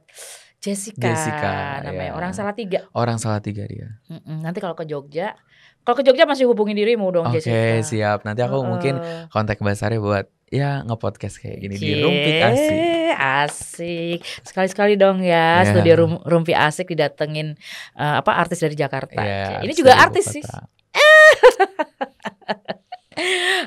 Jessica, 0.57 1.01
Jessica, 1.07 1.81
namanya 1.81 2.11
ya. 2.11 2.13
orang 2.13 2.31
salah 2.31 2.53
tiga. 2.53 2.85
Orang 2.91 3.17
salah 3.17 3.39
tiga 3.39 3.65
dia. 3.65 3.97
Mm-mm, 4.07 4.41
Nanti 4.41 4.57
kalau 4.57 4.73
ke 4.73 4.85
Jogja, 4.85 5.37
kalau 5.81 5.95
ke 5.95 6.03
Jogja 6.03 6.25
masih 6.25 6.45
hubungi 6.45 6.73
dirimu 6.73 7.09
dong 7.09 7.25
Oke, 7.25 7.39
Jessica. 7.39 7.81
siap. 7.81 8.19
Nanti 8.21 8.41
aku 8.41 8.57
Heeh. 8.57 8.67
mungkin 8.67 8.93
kontak 9.27 9.57
Basarnya 9.57 9.97
buat 9.97 10.25
ya 10.47 10.81
nge-podcast 10.81 11.39
kayak 11.39 11.57
gini 11.59 11.75
di 11.75 11.89
Cie, 11.91 11.99
Rumpi 11.99 12.31
Asik. 12.39 12.73
asik. 13.13 14.19
Sekali-sekali 14.43 14.93
dong 14.95 15.19
ya 15.19 15.61
Ya. 15.61 15.69
studio 15.69 15.93
Rum- 15.95 16.23
Rumpi 16.23 16.53
Asik 16.53 16.87
didatengin 16.87 17.53
eh, 17.93 18.15
apa 18.17 18.33
artis 18.33 18.57
dari 18.57 18.73
Jakarta. 18.73 19.19
Ya, 19.19 19.59
Cie, 19.59 19.67
Ini 19.67 19.73
juga 19.75 19.93
artis 19.93 20.25
sih. 20.27 20.43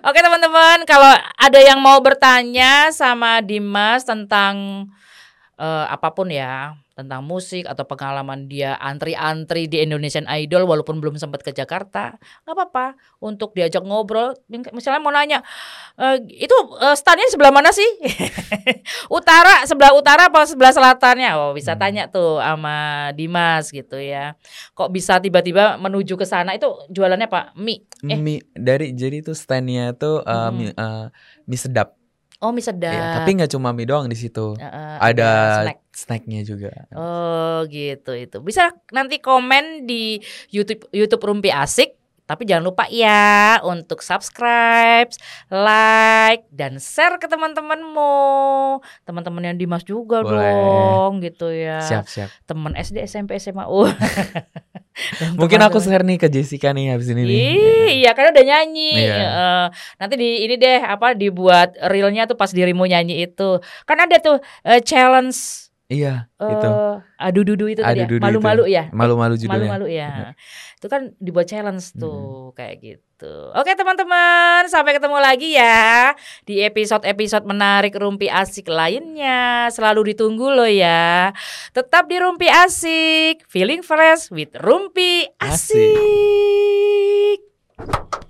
Oke 0.07 0.19
teman-teman, 0.23 0.87
kalau 0.87 1.11
ada 1.35 1.59
yang 1.59 1.83
mau 1.83 1.99
bertanya 1.99 2.95
sama 2.95 3.43
Dimas 3.43 4.07
tentang 4.07 4.87
eh, 5.59 5.85
apa 5.91 6.15
pun 6.15 6.31
ya, 6.31 6.79
tentang 7.01 7.23
musik 7.23 7.65
atau 7.65 7.83
pengalaman 7.83 8.45
dia 8.45 8.77
antri-antri 8.77 9.65
di 9.65 9.81
Indonesian 9.81 10.29
Idol 10.29 10.65
walaupun 10.65 11.01
belum 11.01 11.17
sempat 11.17 11.41
ke 11.41 11.51
Jakarta, 11.51 12.15
nggak 12.45 12.53
apa-apa 12.53 12.87
untuk 13.19 13.53
diajak 13.53 13.81
ngobrol. 13.81 14.37
Misalnya 14.49 15.01
mau 15.01 15.09
nanya, 15.09 15.41
"Eh, 15.97 16.17
itu 16.41 16.57
eh, 16.79 16.95
standnya 16.95 17.27
sebelah 17.29 17.51
mana 17.51 17.71
sih? 17.71 17.89
utara, 19.09 19.65
sebelah 19.65 19.93
utara 19.93 20.29
apa 20.29 20.45
sebelah 20.45 20.73
selatannya? 20.73 21.31
Oh 21.35 21.53
bisa 21.53 21.75
Hmm. 21.75 21.81
tanya 21.81 22.03
tuh 22.07 22.39
sama 22.39 22.77
Dimas 23.15 23.71
gitu 23.71 23.97
ya. 23.97 24.37
Kok 24.73 24.91
bisa 24.91 25.19
tiba-tiba 25.19 25.77
menuju 25.77 26.15
ke 26.15 26.27
sana 26.27 26.55
itu 26.55 26.69
jualannya 26.91 27.27
apa? 27.27 27.53
Mie. 27.57 27.87
Eh. 28.05 28.17
Mie 28.17 28.45
dari 28.53 28.93
jadi 28.93 29.23
tuh 29.23 29.35
standnya 29.35 29.93
tuh 29.93 30.21
uh, 30.21 30.51
Mm-mm. 30.51 30.57
mie, 30.57 30.73
uh, 30.75 31.07
mie 31.45 31.57
sedap. 31.57 31.97
Oh 32.41 32.51
mie 32.51 32.65
sedap. 32.65 32.89
Ya, 32.89 33.21
tapi 33.21 33.37
nggak 33.37 33.53
cuma 33.53 33.69
mie 33.71 33.85
doang 33.85 34.09
di 34.09 34.17
situ. 34.17 34.57
Heeh, 34.57 34.97
Ada 34.99 35.31
snack. 35.63 35.79
Snacknya 36.01 36.41
juga. 36.43 36.89
Oh 36.97 37.69
gitu 37.69 38.17
itu. 38.17 38.41
Bisa 38.41 38.73
nanti 38.97 39.21
komen 39.21 39.85
di 39.85 40.17
YouTube 40.49 40.89
YouTube 40.97 41.21
Rumpi 41.21 41.53
Asik. 41.53 42.01
Tapi 42.31 42.47
jangan 42.47 42.71
lupa 42.71 42.87
ya 42.87 43.59
untuk 43.67 44.07
subscribe, 44.07 45.11
like, 45.51 46.47
dan 46.55 46.79
share 46.79 47.19
ke 47.19 47.27
teman-temanmu. 47.27 48.79
Teman-teman 49.03 49.51
yang 49.51 49.59
Dimas 49.59 49.83
juga 49.83 50.23
Boleh. 50.23 50.39
dong 50.39 51.27
gitu 51.27 51.51
ya. 51.51 51.83
Siap 51.83 52.07
siap. 52.07 52.31
Teman 52.47 52.79
SD, 52.79 53.03
SMP, 53.03 53.35
SMA. 53.43 53.67
Uh. 53.67 53.91
Mungkin 55.43 55.59
aku 55.59 55.83
share 55.83 56.07
nih 56.07 56.23
ke 56.23 56.31
Jessica 56.31 56.71
nih 56.71 56.95
habis 56.95 57.11
ini 57.11 57.27
nih. 57.27 57.35
Ih, 57.35 57.91
iya 58.07 58.15
karena 58.15 58.31
udah 58.31 58.45
nyanyi. 58.47 58.95
Iya. 58.95 59.17
Heeh. 59.19 59.65
nanti 59.99 60.15
di 60.15 60.31
ini 60.47 60.55
deh 60.55 60.87
apa 60.87 61.19
dibuat 61.19 61.75
reelnya 61.83 62.31
tuh 62.31 62.39
pas 62.39 62.55
dirimu 62.55 62.87
nyanyi 62.87 63.27
itu. 63.27 63.59
Kan 63.91 64.07
ada 64.07 64.23
tuh 64.23 64.39
eh, 64.63 64.79
challenge 64.87 65.70
Iya, 65.91 66.31
eh 66.39 66.55
itu. 66.55 66.71
adu 67.19 67.41
dudu 67.43 67.67
itu 67.67 67.83
tadi 67.83 68.07
ya. 68.07 68.23
Malu-malu 68.23 68.71
ya. 68.71 68.87
Malu-malu 68.95 69.35
judulnya. 69.35 69.75
Malu-malu 69.75 69.87
ya. 69.91 70.39
Itu 70.79 70.87
kan 70.87 71.19
dibuat 71.19 71.51
challenge 71.51 71.99
tuh 71.99 72.55
kayak 72.55 72.79
gitu. 72.79 73.51
Oke 73.59 73.75
teman-teman, 73.75 74.71
sampai 74.71 74.95
ketemu 74.95 75.19
lagi 75.19 75.59
ya 75.59 76.15
di 76.47 76.63
episode-episode 76.63 77.43
menarik 77.43 77.99
Rumpi 77.99 78.31
Asik 78.31 78.71
lainnya. 78.71 79.67
Selalu 79.75 80.15
ditunggu 80.15 80.55
loh 80.55 80.71
ya. 80.71 81.35
Tetap 81.75 82.07
di 82.07 82.23
Rumpi 82.23 82.47
Asik, 82.47 83.51
feeling 83.51 83.83
fresh 83.83 84.31
with 84.31 84.55
Rumpi 84.63 85.27
Asik. 85.43 85.99
Asik. 87.83 88.30